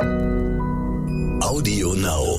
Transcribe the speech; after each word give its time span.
Audio 0.00 1.94
Now. 1.94 2.38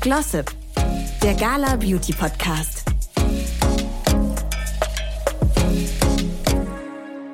Glossip, 0.00 0.50
der 1.22 1.34
Gala 1.34 1.76
Beauty 1.76 2.12
Podcast. 2.14 2.79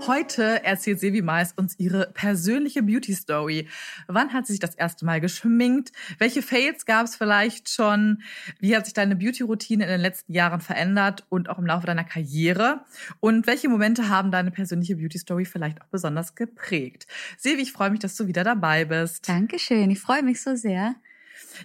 Heute 0.07 0.65
erzählt 0.65 1.01
Sevi 1.01 1.21
Mais 1.21 1.53
uns 1.57 1.75
ihre 1.79 2.13
persönliche 2.15 2.83
Beauty 2.83 3.13
Story. 3.13 3.69
Wann 4.07 4.33
hat 4.33 4.47
sie 4.47 4.53
sich 4.53 4.61
das 4.61 4.77
erste 4.77 5.05
Mal 5.05 5.21
geschminkt? 5.21 5.91
Welche 6.19 6.43
Fails 6.43 6.87
gab 6.87 7.07
es 7.07 7.17
vielleicht 7.17 7.69
schon? 7.69 8.23
Wie 8.61 8.77
hat 8.77 8.85
sich 8.85 8.95
deine 8.95 9.17
Beauty-Routine 9.17 9.83
in 9.83 9.91
den 9.91 10.01
letzten 10.01 10.33
Jahren 10.33 10.61
verändert 10.61 11.27
und 11.29 11.51
auch 11.51 11.59
im 11.59 11.67
Laufe 11.67 11.87
deiner 11.87 12.05
Karriere? 12.05 12.85
Und 13.19 13.49
welche 13.49 13.69
Momente 13.69 14.09
haben 14.09 14.31
deine 14.31 14.53
persönliche 14.53 14.95
Beauty 14.95 15.19
Story 15.19 15.45
vielleicht 15.45 15.83
auch 15.83 15.89
besonders 15.89 16.37
geprägt? 16.37 17.09
Sevi, 17.37 17.63
ich 17.63 17.73
freue 17.73 17.91
mich, 17.91 18.01
dass 18.01 18.15
du 18.15 18.29
wieder 18.29 18.45
dabei 18.45 18.85
bist. 18.85 19.29
Dankeschön, 19.29 19.91
ich 19.91 19.99
freue 19.99 20.23
mich 20.23 20.41
so 20.41 20.55
sehr. 20.55 20.95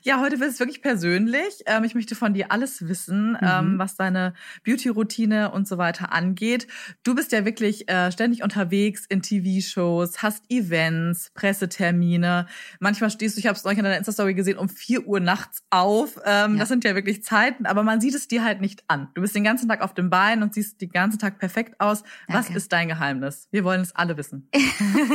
Ja, 0.03 0.19
heute 0.19 0.39
wird 0.39 0.51
es 0.51 0.59
wirklich 0.59 0.81
persönlich. 0.81 1.63
Ähm, 1.65 1.83
ich 1.83 1.95
möchte 1.95 2.15
von 2.15 2.33
dir 2.33 2.51
alles 2.51 2.87
wissen, 2.87 3.37
ähm, 3.41 3.73
mhm. 3.73 3.79
was 3.79 3.95
deine 3.95 4.33
Beauty-Routine 4.63 5.51
und 5.51 5.67
so 5.67 5.77
weiter 5.77 6.11
angeht. 6.11 6.67
Du 7.03 7.15
bist 7.15 7.31
ja 7.31 7.45
wirklich 7.45 7.89
äh, 7.89 8.11
ständig 8.11 8.43
unterwegs 8.43 9.05
in 9.07 9.21
TV-Shows, 9.21 10.21
hast 10.21 10.43
Events, 10.49 11.31
Pressetermine. 11.33 12.47
Manchmal 12.79 13.09
stehst 13.09 13.35
du, 13.35 13.39
ich 13.39 13.47
habe 13.47 13.57
es 13.57 13.65
euch 13.65 13.77
in 13.77 13.83
deiner 13.83 13.97
Insta-Story 13.97 14.33
gesehen, 14.33 14.57
um 14.57 14.69
vier 14.69 15.07
Uhr 15.07 15.19
nachts 15.19 15.63
auf. 15.69 16.17
Ähm, 16.25 16.53
ja. 16.53 16.59
Das 16.59 16.69
sind 16.69 16.83
ja 16.83 16.95
wirklich 16.95 17.23
Zeiten, 17.23 17.65
aber 17.65 17.83
man 17.83 18.01
sieht 18.01 18.15
es 18.15 18.27
dir 18.27 18.43
halt 18.43 18.61
nicht 18.61 18.83
an. 18.87 19.09
Du 19.13 19.21
bist 19.21 19.35
den 19.35 19.43
ganzen 19.43 19.67
Tag 19.67 19.81
auf 19.81 19.93
dem 19.93 20.09
Bein 20.09 20.43
und 20.43 20.53
siehst 20.53 20.81
den 20.81 20.89
ganzen 20.89 21.19
Tag 21.19 21.39
perfekt 21.39 21.79
aus. 21.79 22.03
Danke. 22.27 22.49
Was 22.49 22.55
ist 22.55 22.71
dein 22.71 22.87
Geheimnis? 22.87 23.47
Wir 23.51 23.63
wollen 23.63 23.81
es 23.81 23.95
alle 23.95 24.17
wissen. 24.17 24.49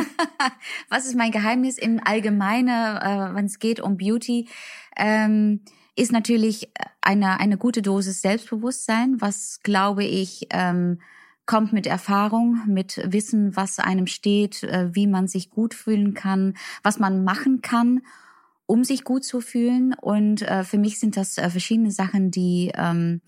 was 0.89 1.07
ist 1.07 1.17
mein 1.17 1.31
Geheimnis 1.31 1.79
im 1.79 2.01
Allgemeinen, 2.05 2.97
äh, 2.97 3.35
wenn 3.35 3.47
es 3.47 3.59
geht 3.59 3.81
um 3.81 3.97
Beauty? 3.97 4.49
Ähm, 4.97 5.61
ist 5.97 6.13
natürlich 6.13 6.71
eine, 7.01 7.41
eine 7.41 7.57
gute 7.57 7.83
Dosis 7.83 8.21
Selbstbewusstsein, 8.21 9.21
was, 9.21 9.61
glaube 9.63 10.05
ich, 10.05 10.47
ähm, 10.51 10.99
kommt 11.47 11.73
mit 11.73 11.87
Erfahrung, 11.87 12.61
mit 12.67 13.01
Wissen, 13.13 13.57
was 13.57 13.79
einem 13.79 14.07
steht, 14.07 14.63
äh, 14.65 14.95
wie 14.95 15.07
man 15.07 15.29
sich 15.29 15.51
gut 15.51 15.75
fühlen 15.75 16.13
kann, 16.13 16.55
was 16.83 16.99
man 16.99 17.25
machen 17.25 17.63
kann, 17.63 18.03
um 18.67 18.85
sich 18.85 19.05
gut 19.05 19.25
zu 19.25 19.41
fühlen. 19.41 19.95
Und 19.95 20.43
äh, 20.43 20.65
für 20.65 20.79
mich 20.79 20.99
sind 20.99 21.17
das 21.17 21.39
äh, 21.39 21.49
verschiedene 21.49 21.93
Sachen, 21.93 22.31
die, 22.31 22.73
ähm, 22.75 23.23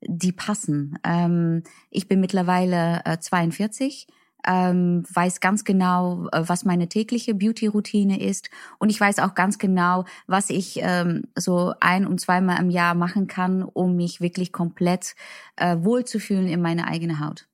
die 0.00 0.32
passen. 0.32 0.98
Ähm, 1.04 1.62
ich 1.90 2.08
bin 2.08 2.20
mittlerweile 2.20 3.02
äh, 3.04 3.18
42 3.18 4.06
ähm, 4.48 5.04
weiß 5.12 5.40
ganz 5.40 5.64
genau, 5.64 6.26
äh, 6.32 6.42
was 6.46 6.64
meine 6.64 6.88
tägliche 6.88 7.34
Beauty-Routine 7.34 8.20
ist 8.20 8.50
und 8.78 8.88
ich 8.88 9.00
weiß 9.00 9.18
auch 9.18 9.34
ganz 9.34 9.58
genau, 9.58 10.04
was 10.26 10.50
ich 10.50 10.80
ähm, 10.82 11.24
so 11.36 11.74
ein 11.80 12.06
und 12.06 12.20
zweimal 12.20 12.58
im 12.60 12.70
Jahr 12.70 12.94
machen 12.94 13.26
kann, 13.26 13.62
um 13.62 13.96
mich 13.96 14.20
wirklich 14.20 14.52
komplett 14.52 15.14
äh, 15.56 15.76
wohlzufühlen 15.80 16.48
in 16.48 16.62
meine 16.62 16.86
eigene 16.86 17.20
Haut. 17.20 17.47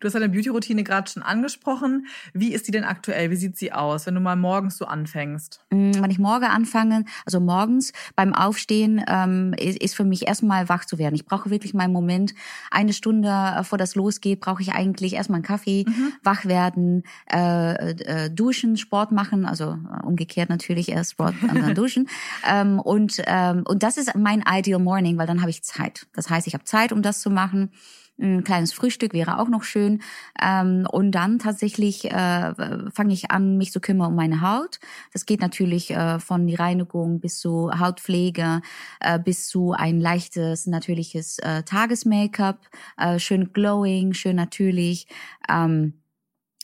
Du 0.00 0.06
hast 0.06 0.14
deine 0.14 0.28
Beauty-Routine 0.28 0.84
gerade 0.84 1.10
schon 1.10 1.22
angesprochen. 1.22 2.06
Wie 2.32 2.52
ist 2.52 2.66
die 2.66 2.72
denn 2.72 2.84
aktuell? 2.84 3.30
Wie 3.30 3.36
sieht 3.36 3.56
sie 3.56 3.72
aus, 3.72 4.06
wenn 4.06 4.14
du 4.14 4.20
mal 4.20 4.36
morgens 4.36 4.76
so 4.76 4.86
anfängst? 4.86 5.60
Mm, 5.70 5.92
wenn 5.94 6.10
ich 6.10 6.18
morgen 6.18 6.44
anfange, 6.44 7.04
also 7.24 7.40
morgens 7.40 7.92
beim 8.16 8.34
Aufstehen, 8.34 9.02
ähm, 9.08 9.54
ist, 9.58 9.94
für 9.94 10.04
mich 10.04 10.26
erstmal 10.26 10.68
wach 10.68 10.84
zu 10.84 10.98
werden. 10.98 11.14
Ich 11.14 11.24
brauche 11.24 11.50
wirklich 11.50 11.74
mal 11.74 11.84
einen 11.84 11.92
Moment, 11.92 12.34
eine 12.70 12.92
Stunde 12.92 13.28
äh, 13.28 13.64
vor 13.64 13.78
das 13.78 13.94
losgeht, 13.94 14.40
brauche 14.40 14.62
ich 14.62 14.72
eigentlich 14.72 15.14
erstmal 15.14 15.38
einen 15.38 15.44
Kaffee, 15.44 15.84
mhm. 15.86 16.12
wach 16.22 16.44
werden, 16.44 17.04
äh, 17.32 17.92
äh, 17.92 18.30
duschen, 18.30 18.76
Sport 18.76 19.12
machen, 19.12 19.46
also 19.46 19.78
äh, 19.90 20.06
umgekehrt 20.06 20.48
natürlich 20.48 20.90
erst 20.90 21.12
Sport 21.12 21.34
und 21.42 21.54
dann 21.54 21.74
duschen. 21.74 22.08
ähm, 22.48 22.78
und, 22.80 23.22
ähm, 23.26 23.64
und 23.66 23.82
das 23.82 23.96
ist 23.96 24.14
mein 24.14 24.42
Ideal 24.48 24.80
Morning, 24.80 25.18
weil 25.18 25.26
dann 25.26 25.40
habe 25.40 25.50
ich 25.50 25.62
Zeit. 25.62 26.06
Das 26.14 26.30
heißt, 26.30 26.46
ich 26.46 26.54
habe 26.54 26.64
Zeit, 26.64 26.92
um 26.92 27.02
das 27.02 27.20
zu 27.20 27.30
machen. 27.30 27.70
Ein 28.16 28.44
kleines 28.44 28.72
Frühstück 28.72 29.12
wäre 29.12 29.40
auch 29.40 29.48
noch 29.48 29.64
schön. 29.64 30.00
Ähm, 30.40 30.86
und 30.90 31.10
dann 31.12 31.40
tatsächlich 31.40 32.04
äh, 32.04 32.54
fange 32.92 33.12
ich 33.12 33.32
an, 33.32 33.56
mich 33.58 33.72
zu 33.72 33.80
kümmern 33.80 34.08
um 34.08 34.14
meine 34.14 34.40
Haut. 34.40 34.78
Das 35.12 35.26
geht 35.26 35.40
natürlich 35.40 35.90
äh, 35.90 36.20
von 36.20 36.46
die 36.46 36.54
Reinigung 36.54 37.18
bis 37.18 37.40
zu 37.40 37.72
Hautpflege, 37.76 38.62
äh, 39.00 39.18
bis 39.18 39.48
zu 39.48 39.72
ein 39.72 40.00
leichtes, 40.00 40.66
natürliches 40.66 41.40
äh, 41.40 41.64
Tages-Make-up, 41.64 42.60
äh, 42.98 43.18
schön 43.18 43.52
glowing, 43.52 44.12
schön 44.12 44.36
natürlich, 44.36 45.08
ähm, 45.48 45.94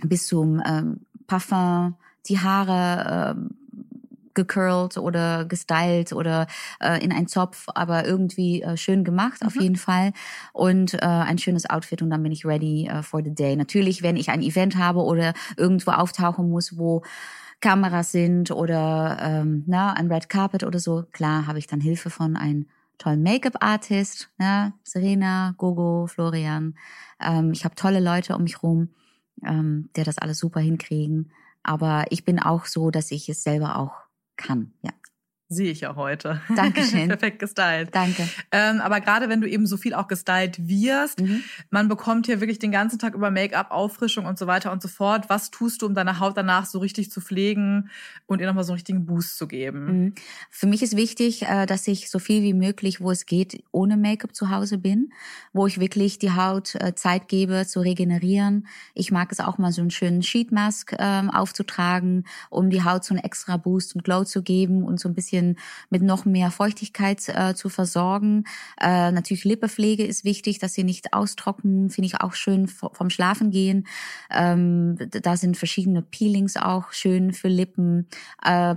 bis 0.02 0.28
zum 0.28 0.62
ähm, 0.64 1.06
Parfum, 1.26 1.96
die 2.26 2.38
Haare 2.38 3.36
äh, 3.36 3.54
gecurlt 4.40 4.96
oder 4.96 5.44
gestylt 5.44 6.12
oder 6.12 6.46
äh, 6.80 7.02
in 7.04 7.12
einen 7.12 7.28
Zopf, 7.28 7.66
aber 7.74 8.06
irgendwie 8.06 8.62
äh, 8.62 8.76
schön 8.76 9.04
gemacht, 9.04 9.42
mhm. 9.42 9.46
auf 9.46 9.56
jeden 9.56 9.76
Fall. 9.76 10.12
Und 10.52 10.94
äh, 10.94 10.98
ein 11.06 11.38
schönes 11.38 11.68
Outfit 11.68 12.02
und 12.02 12.10
dann 12.10 12.22
bin 12.22 12.32
ich 12.32 12.44
ready 12.44 12.90
uh, 12.92 13.02
for 13.02 13.22
the 13.22 13.34
day. 13.34 13.56
Natürlich, 13.56 14.02
wenn 14.02 14.16
ich 14.16 14.30
ein 14.30 14.42
Event 14.42 14.76
habe 14.76 15.00
oder 15.00 15.34
irgendwo 15.56 15.90
auftauchen 15.92 16.48
muss, 16.50 16.78
wo 16.78 17.02
Kameras 17.60 18.12
sind 18.12 18.50
oder 18.50 19.18
ähm, 19.20 19.64
na, 19.66 19.92
ein 19.92 20.10
Red 20.10 20.28
Carpet 20.28 20.64
oder 20.64 20.78
so, 20.78 21.04
klar 21.12 21.46
habe 21.46 21.58
ich 21.58 21.66
dann 21.66 21.80
Hilfe 21.80 22.08
von 22.08 22.36
einem 22.36 22.66
tollen 22.96 23.22
Make-up-Artist, 23.22 24.30
ja, 24.38 24.72
Serena, 24.82 25.54
Gogo, 25.56 26.06
Florian. 26.06 26.74
Ähm, 27.20 27.52
ich 27.52 27.64
habe 27.64 27.74
tolle 27.74 28.00
Leute 28.00 28.34
um 28.36 28.44
mich 28.44 28.62
rum, 28.62 28.90
ähm, 29.44 29.90
der 29.96 30.04
das 30.04 30.18
alles 30.18 30.38
super 30.38 30.60
hinkriegen. 30.60 31.30
Aber 31.62 32.04
ich 32.10 32.24
bin 32.24 32.38
auch 32.38 32.64
so, 32.64 32.90
dass 32.90 33.10
ich 33.10 33.28
es 33.28 33.42
selber 33.42 33.76
auch 33.76 33.92
kann. 34.40 34.72
Ja. 34.82 34.90
Sehe 35.52 35.72
ich 35.72 35.80
ja 35.80 35.96
heute. 35.96 36.40
Dankeschön. 36.54 37.08
Perfekt 37.08 37.40
gestylt. 37.40 37.88
Danke. 37.92 38.28
Ähm, 38.52 38.80
aber 38.80 39.00
gerade 39.00 39.28
wenn 39.28 39.40
du 39.40 39.48
eben 39.48 39.66
so 39.66 39.76
viel 39.76 39.94
auch 39.94 40.06
gestylt 40.06 40.68
wirst, 40.68 41.20
mhm. 41.20 41.42
man 41.70 41.88
bekommt 41.88 42.26
hier 42.26 42.40
wirklich 42.40 42.60
den 42.60 42.70
ganzen 42.70 43.00
Tag 43.00 43.16
über 43.16 43.32
Make-up, 43.32 43.72
Auffrischung 43.72 44.26
und 44.26 44.38
so 44.38 44.46
weiter 44.46 44.70
und 44.70 44.80
so 44.80 44.86
fort. 44.86 45.28
Was 45.28 45.50
tust 45.50 45.82
du, 45.82 45.86
um 45.86 45.94
deine 45.94 46.20
Haut 46.20 46.36
danach 46.36 46.66
so 46.66 46.78
richtig 46.78 47.10
zu 47.10 47.20
pflegen 47.20 47.90
und 48.26 48.40
ihr 48.40 48.46
nochmal 48.46 48.62
so 48.62 48.70
einen 48.70 48.76
richtigen 48.76 49.06
Boost 49.06 49.38
zu 49.38 49.48
geben? 49.48 49.86
Mhm. 49.86 50.14
Für 50.50 50.68
mich 50.68 50.84
ist 50.84 50.94
wichtig, 50.94 51.42
äh, 51.42 51.66
dass 51.66 51.88
ich 51.88 52.10
so 52.10 52.20
viel 52.20 52.44
wie 52.44 52.54
möglich, 52.54 53.00
wo 53.00 53.10
es 53.10 53.26
geht, 53.26 53.64
ohne 53.72 53.96
Make-up 53.96 54.36
zu 54.36 54.50
Hause 54.50 54.78
bin, 54.78 55.12
wo 55.52 55.66
ich 55.66 55.80
wirklich 55.80 56.20
die 56.20 56.30
Haut 56.30 56.76
äh, 56.76 56.94
Zeit 56.94 57.26
gebe 57.26 57.66
zu 57.66 57.80
regenerieren. 57.80 58.68
Ich 58.94 59.10
mag 59.10 59.32
es 59.32 59.40
auch 59.40 59.58
mal 59.58 59.72
so 59.72 59.80
einen 59.80 59.90
schönen 59.90 60.22
Sheet 60.22 60.52
Mask 60.52 60.94
ähm, 60.96 61.28
aufzutragen, 61.28 62.24
um 62.50 62.70
die 62.70 62.84
Haut 62.84 63.04
so 63.04 63.14
einen 63.14 63.24
extra 63.24 63.56
Boost 63.56 63.96
und 63.96 64.04
Glow 64.04 64.22
zu 64.22 64.44
geben 64.44 64.84
und 64.84 65.00
so 65.00 65.08
ein 65.08 65.14
bisschen 65.16 65.39
bisschen 65.40 65.56
mit 65.90 66.02
noch 66.02 66.24
mehr 66.24 66.50
Feuchtigkeit 66.50 67.28
äh, 67.28 67.54
zu 67.54 67.68
versorgen. 67.68 68.44
Äh, 68.80 69.12
natürlich 69.12 69.44
Lippepflege 69.44 70.04
ist 70.04 70.24
wichtig, 70.24 70.58
dass 70.58 70.74
sie 70.74 70.84
nicht 70.84 71.12
austrocknen, 71.12 71.90
finde 71.90 72.06
ich 72.06 72.20
auch 72.20 72.34
schön 72.34 72.68
vom 72.68 73.10
Schlafen 73.10 73.50
gehen. 73.50 73.86
Ähm, 74.30 74.96
da 74.98 75.36
sind 75.36 75.56
verschiedene 75.56 76.02
Peelings 76.02 76.56
auch 76.56 76.92
schön 76.92 77.32
für 77.32 77.48
Lippen. 77.48 78.08
Äh, 78.44 78.76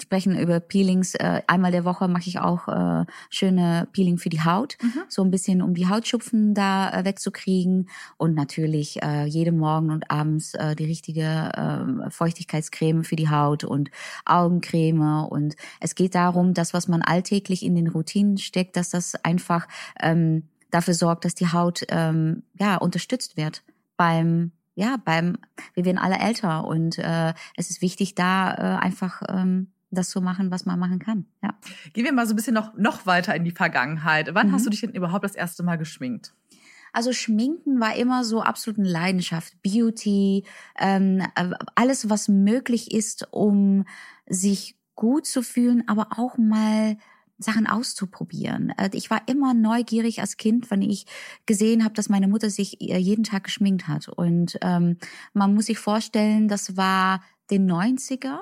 sprechen 0.00 0.38
über 0.38 0.60
Peelings. 0.60 1.14
Äh, 1.14 1.42
einmal 1.46 1.72
der 1.72 1.84
Woche 1.84 2.08
mache 2.08 2.28
ich 2.28 2.38
auch 2.38 2.68
äh, 2.68 3.04
schöne 3.30 3.88
Peeling 3.92 4.18
für 4.18 4.28
die 4.28 4.44
Haut, 4.44 4.76
mhm. 4.82 5.02
so 5.08 5.22
ein 5.22 5.30
bisschen 5.30 5.62
um 5.62 5.74
die 5.74 5.88
Hautschupfen 5.88 6.54
da 6.54 6.90
äh, 6.90 7.04
wegzukriegen 7.04 7.88
und 8.16 8.34
natürlich 8.34 9.02
äh, 9.02 9.24
jeden 9.24 9.58
Morgen 9.58 9.90
und 9.90 10.10
abends 10.10 10.54
äh, 10.54 10.74
die 10.74 10.84
richtige 10.84 11.22
äh, 11.22 12.10
Feuchtigkeitscreme 12.10 13.04
für 13.04 13.16
die 13.16 13.30
Haut 13.30 13.64
und 13.64 13.90
Augencreme 14.24 15.26
und 15.28 15.56
es 15.80 15.94
geht 15.94 16.14
darum, 16.14 16.54
dass 16.54 16.74
was 16.74 16.88
man 16.88 17.02
alltäglich 17.02 17.64
in 17.64 17.74
den 17.74 17.88
Routinen 17.88 18.38
steckt, 18.38 18.76
dass 18.76 18.90
das 18.90 19.14
einfach 19.24 19.68
ähm, 20.00 20.44
dafür 20.70 20.94
sorgt, 20.94 21.24
dass 21.24 21.34
die 21.34 21.52
Haut 21.52 21.82
ähm, 21.88 22.42
ja 22.58 22.76
unterstützt 22.76 23.36
wird 23.36 23.62
beim 23.96 24.52
ja, 24.74 24.96
beim, 25.04 25.36
wir 25.74 25.84
werden 25.84 25.98
alle 25.98 26.18
älter 26.18 26.64
und 26.64 26.98
äh, 26.98 27.34
es 27.56 27.70
ist 27.70 27.82
wichtig, 27.82 28.14
da 28.14 28.54
äh, 28.54 28.82
einfach 28.82 29.22
ähm, 29.28 29.72
das 29.90 30.08
zu 30.08 30.20
machen, 30.20 30.50
was 30.50 30.64
man 30.64 30.78
machen 30.78 30.98
kann. 30.98 31.26
Ja. 31.42 31.54
Gehen 31.92 32.04
wir 32.04 32.12
mal 32.12 32.26
so 32.26 32.32
ein 32.32 32.36
bisschen 32.36 32.54
noch, 32.54 32.74
noch 32.76 33.06
weiter 33.06 33.34
in 33.34 33.44
die 33.44 33.50
Vergangenheit. 33.50 34.34
Wann 34.34 34.48
mhm. 34.48 34.52
hast 34.52 34.66
du 34.66 34.70
dich 34.70 34.80
denn 34.80 34.94
überhaupt 34.94 35.24
das 35.24 35.34
erste 35.34 35.62
Mal 35.62 35.76
geschminkt? 35.76 36.34
Also 36.92 37.12
Schminken 37.12 37.80
war 37.80 37.96
immer 37.96 38.24
so 38.24 38.42
absolut 38.42 38.78
eine 38.78 38.88
Leidenschaft. 38.88 39.62
Beauty, 39.62 40.44
ähm, 40.78 41.22
äh, 41.34 41.50
alles, 41.74 42.10
was 42.10 42.28
möglich 42.28 42.92
ist, 42.92 43.28
um 43.30 43.84
sich 44.26 44.76
gut 44.94 45.26
zu 45.26 45.42
fühlen, 45.42 45.84
aber 45.88 46.08
auch 46.16 46.36
mal 46.36 46.96
Sachen 47.38 47.66
auszuprobieren. 47.66 48.70
Äh, 48.76 48.90
ich 48.92 49.10
war 49.10 49.22
immer 49.26 49.54
neugierig 49.54 50.20
als 50.20 50.36
Kind, 50.36 50.70
wenn 50.70 50.82
ich 50.82 51.06
gesehen 51.46 51.84
habe, 51.84 51.94
dass 51.94 52.08
meine 52.08 52.28
Mutter 52.28 52.50
sich 52.50 52.80
äh, 52.80 52.98
jeden 52.98 53.24
Tag 53.24 53.44
geschminkt 53.44 53.88
hat. 53.88 54.08
Und 54.08 54.58
ähm, 54.62 54.98
man 55.32 55.54
muss 55.54 55.66
sich 55.66 55.78
vorstellen, 55.78 56.48
das 56.48 56.76
war 56.76 57.20
den 57.52 57.70
90er. 57.70 58.40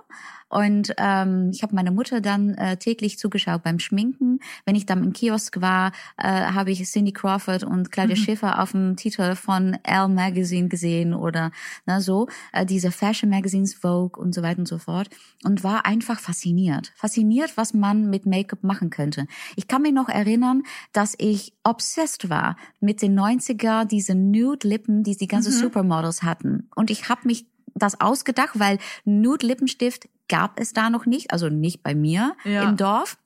Und 0.50 0.92
ähm, 0.98 1.50
ich 1.52 1.62
habe 1.62 1.76
meine 1.76 1.92
Mutter 1.92 2.20
dann 2.20 2.54
äh, 2.54 2.76
täglich 2.76 3.18
zugeschaut 3.18 3.62
beim 3.62 3.78
Schminken. 3.78 4.40
Wenn 4.64 4.74
ich 4.74 4.84
dann 4.84 5.04
im 5.04 5.12
Kiosk 5.12 5.60
war, 5.60 5.92
äh, 6.16 6.28
habe 6.28 6.72
ich 6.72 6.82
Cindy 6.84 7.12
Crawford 7.12 7.62
und 7.62 7.92
Claudia 7.92 8.16
mhm. 8.16 8.20
Schiffer 8.20 8.60
auf 8.60 8.72
dem 8.72 8.96
Titel 8.96 9.36
von 9.36 9.78
Elle 9.84 10.08
Magazine 10.08 10.66
gesehen 10.68 11.14
oder 11.14 11.52
ne, 11.86 12.00
so, 12.00 12.26
äh, 12.52 12.66
diese 12.66 12.90
Fashion 12.90 13.30
Magazines, 13.30 13.74
Vogue 13.74 14.20
und 14.20 14.34
so 14.34 14.42
weiter 14.42 14.58
und 14.58 14.66
so 14.66 14.78
fort. 14.78 15.08
Und 15.44 15.62
war 15.62 15.86
einfach 15.86 16.18
fasziniert. 16.18 16.92
Fasziniert, 16.96 17.56
was 17.56 17.72
man 17.72 18.10
mit 18.10 18.26
Make-up 18.26 18.64
machen 18.64 18.90
könnte. 18.90 19.26
Ich 19.54 19.68
kann 19.68 19.82
mich 19.82 19.92
noch 19.92 20.08
erinnern, 20.08 20.64
dass 20.92 21.14
ich 21.18 21.52
obsessed 21.62 22.28
war 22.28 22.56
mit 22.80 23.02
den 23.02 23.16
90er, 23.16 23.84
diese 23.84 24.16
Nude-Lippen, 24.16 25.04
die 25.04 25.16
die 25.16 25.28
ganzen 25.28 25.54
mhm. 25.54 25.58
Supermodels 25.60 26.24
hatten. 26.24 26.68
Und 26.74 26.90
ich 26.90 27.08
habe 27.08 27.20
mich 27.26 27.46
das 27.82 28.00
ausgedacht, 28.00 28.58
weil 28.58 28.78
Nude 29.04 29.46
Lippenstift 29.46 30.08
gab 30.28 30.58
es 30.60 30.72
da 30.72 30.90
noch 30.90 31.06
nicht, 31.06 31.32
also 31.32 31.48
nicht 31.48 31.82
bei 31.82 31.94
mir 31.94 32.36
ja. 32.44 32.68
im 32.68 32.76
Dorf. 32.76 33.18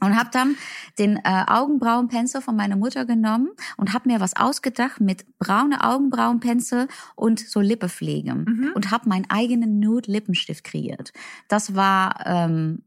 und 0.00 0.18
habe 0.18 0.28
dann 0.30 0.56
den 0.98 1.16
äh, 1.16 1.44
Augenbrauenpencil 1.46 2.42
von 2.42 2.54
meiner 2.54 2.76
Mutter 2.76 3.06
genommen 3.06 3.48
und 3.78 3.94
habe 3.94 4.10
mir 4.10 4.20
was 4.20 4.36
ausgedacht 4.36 5.00
mit 5.00 5.24
braune 5.38 5.82
Augenbrauenpencil 5.82 6.86
und 7.16 7.40
so 7.40 7.60
Lippepflege 7.60 8.34
mhm. 8.34 8.72
und 8.74 8.90
habe 8.90 9.08
meinen 9.08 9.24
eigenen 9.30 9.80
Nude 9.80 10.12
Lippenstift 10.12 10.64
kreiert. 10.64 11.14
Das 11.48 11.74
war 11.74 12.26
ähm, 12.26 12.82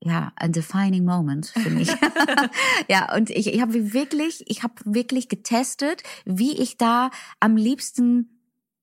ja 0.00 0.32
ein 0.36 0.52
defining 0.52 1.04
moment 1.04 1.46
für 1.46 1.70
mich. 1.70 1.88
ja, 2.88 3.14
und 3.14 3.30
ich, 3.30 3.52
ich 3.52 3.60
habe 3.60 3.92
wirklich, 3.92 4.42
ich 4.46 4.62
habe 4.62 4.74
wirklich 4.84 5.28
getestet, 5.28 6.02
wie 6.24 6.56
ich 6.56 6.78
da 6.78 7.10
am 7.40 7.56
liebsten 7.56 8.31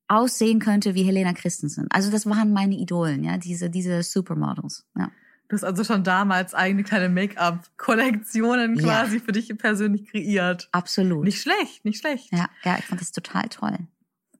aussehen 0.09 0.59
könnte 0.59 0.95
wie 0.95 1.03
Helena 1.03 1.33
Christensen. 1.33 1.87
Also 1.91 2.11
das 2.11 2.25
waren 2.25 2.51
meine 2.51 2.75
Idolen, 2.75 3.23
ja, 3.23 3.37
diese, 3.37 3.69
diese 3.69 4.03
Supermodels, 4.03 4.85
ja. 4.97 5.09
Du 5.47 5.55
hast 5.55 5.63
also 5.63 5.83
schon 5.83 6.03
damals 6.03 6.53
eigene 6.53 6.83
kleine 6.83 7.09
Make-up-Kollektionen 7.09 8.77
quasi 8.77 9.17
ja. 9.17 9.23
für 9.23 9.31
dich 9.31 9.51
persönlich 9.57 10.05
kreiert. 10.05 10.69
Absolut. 10.71 11.23
Nicht 11.23 11.41
schlecht, 11.41 11.83
nicht 11.85 11.99
schlecht. 11.99 12.31
Ja, 12.31 12.49
ja, 12.63 12.77
ich 12.77 12.85
fand 12.85 13.01
das 13.01 13.11
total 13.11 13.49
toll. 13.49 13.79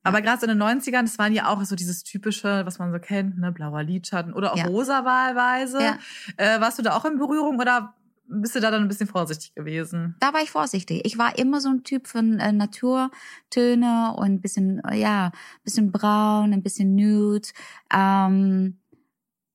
Aber 0.04 0.21
gerade 0.21 0.39
so 0.39 0.48
in 0.48 0.57
den 0.57 0.62
90ern, 0.62 1.01
das 1.01 1.18
waren 1.18 1.33
ja 1.33 1.48
auch 1.48 1.63
so 1.63 1.75
dieses 1.75 2.04
typische, 2.04 2.66
was 2.66 2.80
man 2.80 2.92
so 2.92 3.00
kennt, 3.00 3.38
ne, 3.39 3.51
blauer 3.51 3.83
Lidschatten 3.83 4.33
oder 4.33 4.54
auch 4.54 4.57
ja. 4.57 4.68
rosa 4.68 5.04
wahlweise. 5.04 5.81
Ja. 5.81 5.98
Äh, 6.38 6.62
warst 6.62 6.77
du 6.77 6.83
da 6.83 6.95
auch 6.95 7.06
in 7.06 7.18
Berührung 7.18 7.60
oder 7.60 7.95
bist 8.29 8.55
du 8.55 8.59
da 8.59 8.71
dann 8.71 8.83
ein 8.83 8.87
bisschen 8.87 9.07
vorsichtig 9.07 9.53
gewesen? 9.55 10.15
Da 10.19 10.33
war 10.33 10.41
ich 10.41 10.51
vorsichtig. 10.51 11.01
Ich 11.05 11.17
war 11.17 11.37
immer 11.37 11.59
so 11.61 11.69
ein 11.69 11.83
Typ 11.83 12.07
von 12.07 12.39
äh, 12.39 12.51
Naturtöne 12.51 14.13
und 14.15 14.25
ein 14.25 14.41
bisschen, 14.41 14.81
äh, 14.85 14.97
ja, 14.97 15.31
bisschen 15.63 15.91
braun, 15.91 16.53
ein 16.53 16.63
bisschen 16.63 16.95
nude. 16.95 17.49
Ähm, 17.93 18.77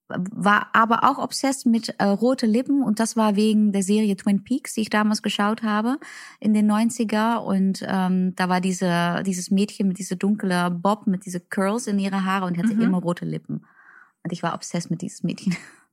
war 0.09 0.69
aber 0.75 1.05
auch 1.05 1.19
obsessed 1.19 1.67
mit 1.67 1.95
äh, 1.99 2.05
rote 2.05 2.47
Lippen 2.47 2.83
und 2.83 3.01
das 3.01 3.17
war 3.17 3.37
wegen 3.37 3.73
der 3.73 3.83
Serie 3.83 4.17
Twin 4.17 4.45
Peaks, 4.45 4.75
die 4.75 4.83
ich 4.83 4.91
damals 4.91 5.23
geschaut 5.23 5.63
habe 5.63 5.99
in 6.41 6.53
den 6.53 6.71
90er 6.71 7.39
und 7.39 7.83
ähm, 7.87 8.35
da 8.37 8.49
war 8.51 8.61
diese 8.61 9.23
dieses 9.25 9.51
Mädchen 9.51 9.89
mit 9.89 9.99
dieser 9.99 10.17
dunkle 10.17 10.71
Bob 10.71 11.07
mit 11.07 11.25
diese 11.25 11.41
Curls 11.41 11.87
in 11.87 11.99
ihre 11.99 12.25
Haare 12.25 12.45
und 12.45 12.59
hatte 12.59 12.75
mhm. 12.75 12.83
immer 12.83 12.99
rote 12.99 13.25
Lippen 13.25 13.65
und 14.23 14.33
ich 14.33 14.43
war 14.43 14.55
obsessed 14.55 14.91
mit 14.91 15.01
dieses 15.01 15.23
Mädchen. 15.23 15.57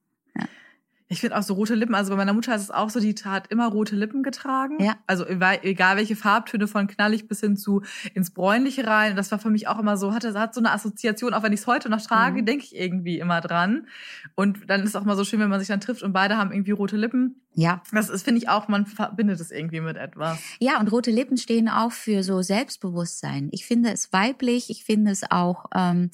Ich 1.11 1.19
finde 1.19 1.37
auch 1.37 1.43
so 1.43 1.55
rote 1.55 1.75
Lippen, 1.75 1.93
also 1.93 2.11
bei 2.11 2.15
meiner 2.15 2.31
Mutter 2.31 2.55
ist 2.55 2.61
es 2.61 2.71
auch 2.71 2.89
so, 2.89 3.01
die 3.01 3.13
hat 3.25 3.47
immer 3.47 3.67
rote 3.67 3.97
Lippen 3.97 4.23
getragen. 4.23 4.81
Ja. 4.81 4.95
Also 5.07 5.25
egal 5.27 5.97
welche 5.97 6.15
Farbtöne, 6.15 6.69
von 6.69 6.87
knallig 6.87 7.27
bis 7.27 7.41
hin 7.41 7.57
zu 7.57 7.81
ins 8.13 8.31
Bräunliche 8.31 8.87
rein. 8.87 9.17
Das 9.17 9.29
war 9.29 9.37
für 9.37 9.49
mich 9.49 9.67
auch 9.67 9.77
immer 9.77 9.97
so, 9.97 10.13
hatte, 10.13 10.33
hat 10.39 10.53
so 10.53 10.61
eine 10.61 10.71
Assoziation, 10.71 11.33
auch 11.33 11.43
wenn 11.43 11.51
ich 11.51 11.59
es 11.59 11.67
heute 11.67 11.89
noch 11.89 12.01
trage, 12.01 12.41
mhm. 12.41 12.45
denke 12.45 12.63
ich 12.63 12.75
irgendwie 12.75 13.19
immer 13.19 13.41
dran. 13.41 13.87
Und 14.35 14.69
dann 14.69 14.83
ist 14.83 14.89
es 14.91 14.95
auch 14.95 15.03
mal 15.03 15.17
so 15.17 15.25
schön, 15.25 15.41
wenn 15.41 15.49
man 15.49 15.59
sich 15.59 15.67
dann 15.67 15.81
trifft 15.81 16.01
und 16.01 16.13
beide 16.13 16.37
haben 16.37 16.53
irgendwie 16.53 16.71
rote 16.71 16.95
Lippen. 16.95 17.41
Ja. 17.53 17.81
Das 17.91 18.09
ist, 18.09 18.23
finde 18.23 18.39
ich 18.39 18.47
auch, 18.47 18.69
man 18.69 18.85
verbindet 18.85 19.39
es 19.41 19.51
irgendwie 19.51 19.81
mit 19.81 19.97
etwas. 19.97 20.39
Ja, 20.59 20.79
und 20.79 20.89
rote 20.89 21.11
Lippen 21.11 21.35
stehen 21.35 21.67
auch 21.67 21.91
für 21.91 22.23
so 22.23 22.41
Selbstbewusstsein. 22.41 23.49
Ich 23.51 23.65
finde 23.65 23.91
es 23.91 24.13
weiblich, 24.13 24.69
ich 24.69 24.85
finde 24.85 25.11
es 25.11 25.29
auch, 25.29 25.65
ähm, 25.75 26.11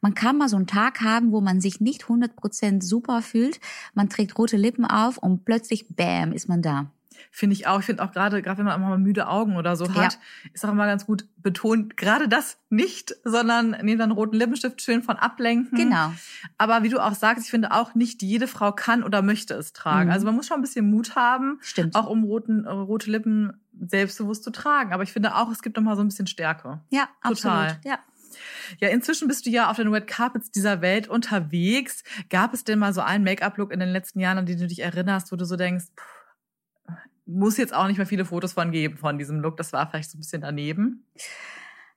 man 0.00 0.14
kann 0.14 0.38
mal 0.38 0.48
so 0.48 0.56
einen 0.56 0.66
Tag 0.66 1.00
haben, 1.02 1.30
wo 1.30 1.40
man 1.40 1.60
sich 1.60 1.80
nicht 1.80 2.04
100% 2.04 2.82
super 2.82 3.22
fühlt. 3.22 3.60
Man 3.94 4.08
trägt 4.08 4.34
rote 4.40 4.56
Lippen 4.56 4.86
auf 4.86 5.18
und 5.18 5.44
plötzlich, 5.44 5.86
bam, 5.90 6.32
ist 6.32 6.48
man 6.48 6.62
da. 6.62 6.90
Finde 7.30 7.54
ich 7.54 7.66
auch. 7.66 7.80
Ich 7.80 7.84
finde 7.84 8.02
auch 8.02 8.12
gerade, 8.12 8.40
gerade 8.40 8.58
wenn 8.58 8.64
man 8.64 8.74
auch 8.74 8.88
mal 8.88 8.98
müde 8.98 9.28
Augen 9.28 9.56
oder 9.56 9.76
so 9.76 9.94
hat, 9.94 10.14
ja. 10.14 10.18
ist 10.54 10.64
auch 10.64 10.70
immer 10.70 10.86
ganz 10.86 11.04
gut 11.04 11.26
betont, 11.36 11.98
gerade 11.98 12.28
das 12.28 12.58
nicht, 12.70 13.14
sondern 13.24 13.72
nehmt 13.82 14.00
dann 14.00 14.10
roten 14.10 14.36
Lippenstift 14.36 14.80
schön 14.80 15.02
von 15.02 15.16
ablenken. 15.16 15.76
Genau. 15.76 16.12
Aber 16.56 16.82
wie 16.82 16.88
du 16.88 16.98
auch 16.98 17.14
sagst, 17.14 17.44
ich 17.44 17.50
finde 17.50 17.72
auch 17.72 17.94
nicht 17.94 18.22
jede 18.22 18.46
Frau 18.46 18.72
kann 18.72 19.02
oder 19.02 19.20
möchte 19.20 19.52
es 19.54 19.74
tragen. 19.74 20.08
Mhm. 20.08 20.14
Also 20.14 20.24
man 20.24 20.34
muss 20.34 20.46
schon 20.46 20.58
ein 20.58 20.62
bisschen 20.62 20.90
Mut 20.90 21.14
haben, 21.14 21.58
Stimmt. 21.60 21.94
auch 21.94 22.06
um 22.06 22.24
roten, 22.24 22.64
äh, 22.64 22.70
rote 22.70 23.10
Lippen 23.10 23.52
selbstbewusst 23.78 24.42
zu 24.42 24.50
tragen. 24.50 24.94
Aber 24.94 25.02
ich 25.02 25.12
finde 25.12 25.36
auch, 25.36 25.50
es 25.50 25.60
gibt 25.60 25.76
noch 25.76 25.84
mal 25.84 25.96
so 25.96 26.02
ein 26.02 26.08
bisschen 26.08 26.26
Stärke. 26.26 26.80
Ja, 26.88 27.08
Total. 27.22 27.66
absolut. 27.66 27.84
Ja. 27.84 27.98
Ja, 28.78 28.88
inzwischen 28.88 29.28
bist 29.28 29.46
du 29.46 29.50
ja 29.50 29.70
auf 29.70 29.76
den 29.76 29.88
Red 29.88 30.06
Carpets 30.06 30.50
dieser 30.50 30.80
Welt 30.80 31.08
unterwegs. 31.08 32.02
Gab 32.28 32.54
es 32.54 32.64
denn 32.64 32.78
mal 32.78 32.92
so 32.92 33.00
einen 33.00 33.24
Make-up-Look 33.24 33.72
in 33.72 33.80
den 33.80 33.90
letzten 33.90 34.20
Jahren, 34.20 34.38
an 34.38 34.46
den 34.46 34.58
du 34.58 34.66
dich 34.66 34.80
erinnerst, 34.80 35.32
wo 35.32 35.36
du 35.36 35.44
so 35.44 35.56
denkst, 35.56 35.86
pff, 35.98 36.20
muss 37.26 37.56
jetzt 37.56 37.74
auch 37.74 37.86
nicht 37.86 37.96
mehr 37.96 38.06
viele 38.06 38.24
Fotos 38.24 38.52
von 38.52 38.70
geben 38.72 38.96
von 38.96 39.18
diesem 39.18 39.40
Look. 39.40 39.56
Das 39.56 39.72
war 39.72 39.88
vielleicht 39.88 40.10
so 40.10 40.18
ein 40.18 40.20
bisschen 40.20 40.42
daneben. 40.42 41.06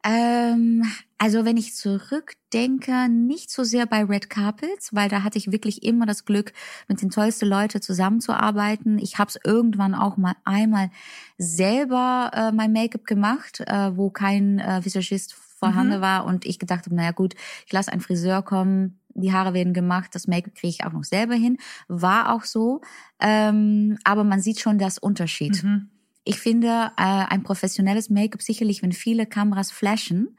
Ähm, 0.05 0.83
also 1.17 1.45
wenn 1.45 1.55
ich 1.55 1.75
zurückdenke, 1.75 3.07
nicht 3.07 3.49
so 3.49 3.63
sehr 3.63 3.85
bei 3.85 4.03
Red 4.03 4.29
Carpets, 4.29 4.93
weil 4.93 5.07
da 5.07 5.23
hatte 5.23 5.37
ich 5.37 5.51
wirklich 5.51 5.83
immer 5.83 6.05
das 6.05 6.25
Glück, 6.25 6.51
mit 6.89 7.01
den 7.01 7.09
tollsten 7.09 7.47
Leuten 7.47 7.81
zusammenzuarbeiten. 7.81 8.99
Ich 8.99 9.17
habe 9.17 9.29
es 9.29 9.39
irgendwann 9.45 9.95
auch 9.95 10.17
mal 10.17 10.35
einmal 10.43 10.89
selber 11.37 12.31
äh, 12.33 12.51
mein 12.51 12.73
Make-up 12.73 13.05
gemacht, 13.05 13.61
äh, 13.61 13.95
wo 13.95 14.09
kein 14.09 14.59
äh, 14.59 14.83
Visagist 14.83 15.33
vorhanden 15.65 15.97
mhm. 15.97 16.01
war 16.01 16.25
und 16.25 16.45
ich 16.45 16.59
gedacht 16.59 16.85
habe, 16.85 16.95
naja 16.95 17.11
gut, 17.11 17.35
ich 17.65 17.73
lasse 17.73 17.91
einen 17.91 18.01
Friseur 18.01 18.41
kommen, 18.41 18.99
die 19.15 19.31
Haare 19.31 19.53
werden 19.53 19.73
gemacht, 19.73 20.11
das 20.13 20.27
Make-up 20.27 20.55
kriege 20.55 20.69
ich 20.69 20.85
auch 20.85 20.91
noch 20.91 21.03
selber 21.03 21.35
hin. 21.35 21.57
War 21.87 22.33
auch 22.33 22.43
so, 22.43 22.81
ähm, 23.19 23.97
aber 24.03 24.23
man 24.23 24.41
sieht 24.41 24.59
schon 24.59 24.79
das 24.79 24.97
Unterschied. 24.97 25.63
Mhm. 25.63 25.89
Ich 26.25 26.39
finde, 26.39 26.91
äh, 26.97 27.25
ein 27.29 27.43
professionelles 27.43 28.09
Make-up 28.09 28.41
sicherlich, 28.41 28.81
wenn 28.81 28.91
viele 28.91 29.25
Kameras 29.25 29.71
flashen, 29.71 30.37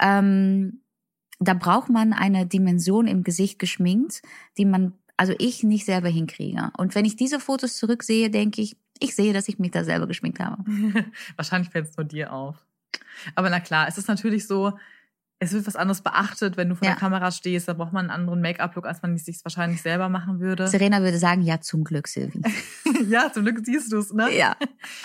ähm, 0.00 0.80
da 1.38 1.54
braucht 1.54 1.88
man 1.88 2.12
eine 2.12 2.46
Dimension 2.46 3.06
im 3.06 3.24
Gesicht 3.24 3.58
geschminkt, 3.58 4.20
die 4.58 4.66
man, 4.66 4.92
also 5.16 5.34
ich 5.38 5.62
nicht 5.62 5.86
selber 5.86 6.08
hinkriege. 6.08 6.70
Und 6.76 6.94
wenn 6.94 7.06
ich 7.06 7.16
diese 7.16 7.40
Fotos 7.40 7.76
zurücksehe, 7.76 8.28
denke 8.28 8.60
ich, 8.60 8.76
ich 8.98 9.14
sehe, 9.14 9.32
dass 9.32 9.48
ich 9.48 9.58
mich 9.58 9.70
da 9.70 9.82
selber 9.82 10.06
geschminkt 10.06 10.40
habe. 10.40 10.62
Wahrscheinlich 11.36 11.70
fällt 11.70 11.88
es 11.88 11.96
nur 11.96 12.04
dir 12.04 12.32
auf. 12.32 12.66
Aber 13.34 13.50
na 13.50 13.60
klar, 13.60 13.88
es 13.88 13.98
ist 13.98 14.08
natürlich 14.08 14.46
so, 14.46 14.78
es 15.42 15.54
wird 15.54 15.66
was 15.66 15.74
anderes 15.74 16.02
beachtet, 16.02 16.58
wenn 16.58 16.68
du 16.68 16.74
vor 16.74 16.86
ja. 16.86 16.92
der 16.92 17.00
Kamera 17.00 17.30
stehst. 17.30 17.66
Da 17.66 17.72
braucht 17.72 17.94
man 17.94 18.10
einen 18.10 18.20
anderen 18.20 18.42
Make-up-Look, 18.42 18.86
als 18.86 19.00
man 19.00 19.14
es 19.14 19.24
sich 19.24 19.42
wahrscheinlich 19.42 19.80
selber 19.80 20.10
machen 20.10 20.38
würde. 20.38 20.68
Serena 20.68 21.00
würde 21.00 21.16
sagen, 21.16 21.40
ja, 21.40 21.62
zum 21.62 21.82
Glück, 21.82 22.08
Silvi. 22.08 22.42
ja, 23.08 23.32
zum 23.32 23.44
Glück 23.44 23.60
siehst 23.64 23.90
du 23.90 23.98
es, 23.98 24.12
ne? 24.12 24.36
Ja. 24.36 24.54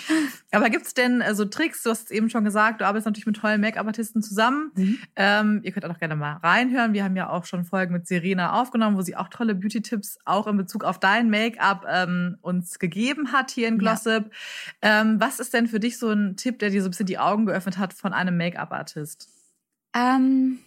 Aber 0.52 0.68
gibt's 0.68 0.92
denn 0.92 1.24
so 1.32 1.46
Tricks? 1.46 1.82
Du 1.82 1.90
hast 1.90 2.04
es 2.04 2.10
eben 2.10 2.28
schon 2.28 2.44
gesagt, 2.44 2.82
du 2.82 2.84
arbeitest 2.84 3.06
natürlich 3.06 3.24
mit 3.24 3.36
tollen 3.36 3.62
Make-up-Artisten 3.62 4.22
zusammen. 4.22 4.72
Mhm. 4.76 4.98
Ähm, 5.16 5.60
ihr 5.62 5.72
könnt 5.72 5.86
auch 5.86 5.98
gerne 5.98 6.16
mal 6.16 6.34
reinhören. 6.34 6.92
Wir 6.92 7.04
haben 7.04 7.16
ja 7.16 7.30
auch 7.30 7.46
schon 7.46 7.64
Folgen 7.64 7.94
mit 7.94 8.06
Serena 8.06 8.60
aufgenommen, 8.60 8.98
wo 8.98 9.00
sie 9.00 9.16
auch 9.16 9.28
tolle 9.28 9.54
Beauty-Tipps 9.54 10.18
auch 10.26 10.46
in 10.46 10.58
Bezug 10.58 10.84
auf 10.84 11.00
dein 11.00 11.30
Make-up 11.30 11.86
ähm, 11.88 12.36
uns 12.42 12.78
gegeben 12.78 13.32
hat 13.32 13.50
hier 13.50 13.68
in 13.68 13.78
Glossip. 13.78 14.30
Ja. 14.84 15.00
Ähm, 15.00 15.18
was 15.18 15.40
ist 15.40 15.54
denn 15.54 15.66
für 15.66 15.80
dich 15.80 15.98
so 15.98 16.10
ein 16.10 16.36
Tipp, 16.36 16.58
der 16.58 16.68
dir 16.68 16.82
so 16.82 16.88
ein 16.88 16.90
bisschen 16.90 17.06
die 17.06 17.18
Augen 17.18 17.46
geöffnet 17.46 17.78
hat 17.78 17.94
von 17.94 18.12
einem 18.12 18.36
Make-up-Artist? 18.36 19.30
Ähm, 19.96 20.58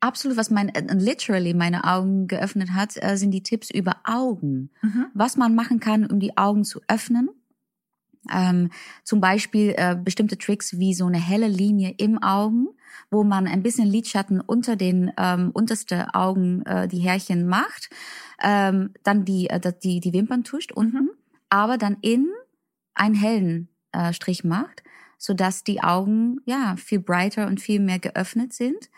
absolut, 0.00 0.36
was 0.36 0.50
mein, 0.50 0.68
äh, 0.70 0.94
literally 0.94 1.54
meine 1.54 1.84
Augen 1.84 2.26
geöffnet 2.26 2.70
hat, 2.72 2.96
äh, 3.00 3.16
sind 3.16 3.30
die 3.30 3.42
Tipps 3.42 3.70
über 3.70 3.96
Augen. 4.04 4.70
Mhm. 4.82 5.06
Was 5.14 5.36
man 5.36 5.54
machen 5.54 5.78
kann, 5.80 6.06
um 6.06 6.18
die 6.18 6.36
Augen 6.36 6.64
zu 6.64 6.80
öffnen. 6.88 7.30
Ähm, 8.32 8.70
zum 9.04 9.20
Beispiel 9.20 9.74
äh, 9.76 9.94
bestimmte 9.94 10.38
Tricks 10.38 10.78
wie 10.78 10.94
so 10.94 11.04
eine 11.06 11.20
helle 11.20 11.46
Linie 11.46 11.94
im 11.98 12.22
Augen, 12.22 12.68
wo 13.10 13.22
man 13.22 13.46
ein 13.46 13.62
bisschen 13.62 13.86
Lidschatten 13.86 14.40
unter 14.40 14.76
den 14.76 15.12
ähm, 15.18 15.50
unterste 15.52 16.14
Augen 16.14 16.62
äh, 16.64 16.88
die 16.88 17.00
Härchen 17.00 17.46
macht, 17.46 17.90
ähm, 18.42 18.94
dann 19.02 19.26
die, 19.26 19.50
äh, 19.50 19.60
die 19.82 20.00
die 20.00 20.12
Wimpern 20.14 20.42
tuscht 20.42 20.72
unten, 20.72 20.96
mhm. 20.96 21.10
aber 21.50 21.76
dann 21.76 21.98
in 22.00 22.30
einen 22.94 23.14
hellen 23.14 23.68
äh, 23.92 24.14
Strich 24.14 24.42
macht 24.42 24.83
so 25.24 25.32
dass 25.32 25.64
die 25.64 25.82
Augen 25.82 26.36
ja 26.44 26.76
viel 26.76 27.00
brighter 27.00 27.46
und 27.46 27.58
viel 27.58 27.80
mehr 27.80 27.98
geöffnet 27.98 28.52
sind. 28.52 28.90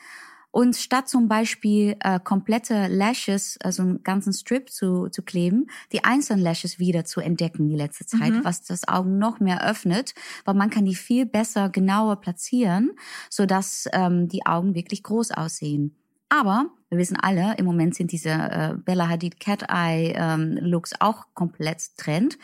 Und 0.50 0.74
statt 0.74 1.08
zum 1.08 1.28
Beispiel 1.28 1.96
äh, 2.00 2.18
komplette 2.18 2.88
Lashes, 2.88 3.58
also 3.62 3.82
einen 3.82 4.02
ganzen 4.02 4.32
Strip 4.32 4.70
zu, 4.70 5.08
zu 5.08 5.22
kleben, 5.22 5.68
die 5.92 6.02
einzelnen 6.02 6.42
Lashes 6.42 6.80
wieder 6.80 7.04
zu 7.04 7.20
entdecken 7.20 7.68
die 7.68 7.76
letzte 7.76 8.06
Zeit, 8.06 8.32
mhm. 8.32 8.44
was 8.44 8.62
das 8.62 8.88
Augen 8.88 9.18
noch 9.18 9.38
mehr 9.38 9.68
öffnet, 9.68 10.14
weil 10.44 10.54
man 10.54 10.70
kann 10.70 10.84
die 10.84 10.96
viel 10.96 11.26
besser 11.26 11.68
genauer 11.68 12.16
platzieren, 12.16 12.90
so 13.30 13.46
dass 13.46 13.86
ähm, 13.92 14.28
die 14.28 14.46
Augen 14.46 14.74
wirklich 14.74 15.04
groß 15.04 15.30
aussehen. 15.30 15.94
Aber 16.28 16.70
wir 16.88 16.98
wissen 16.98 17.16
alle, 17.16 17.54
im 17.56 17.66
Moment 17.66 17.94
sind 17.94 18.10
diese 18.10 18.30
äh, 18.30 18.74
Bella 18.84 19.08
Hadid 19.08 19.38
Cat 19.38 19.64
Eye 19.68 20.14
ähm, 20.16 20.58
Looks 20.60 20.92
auch 21.00 21.26
komplett 21.34 21.96
Trend. 21.96 22.38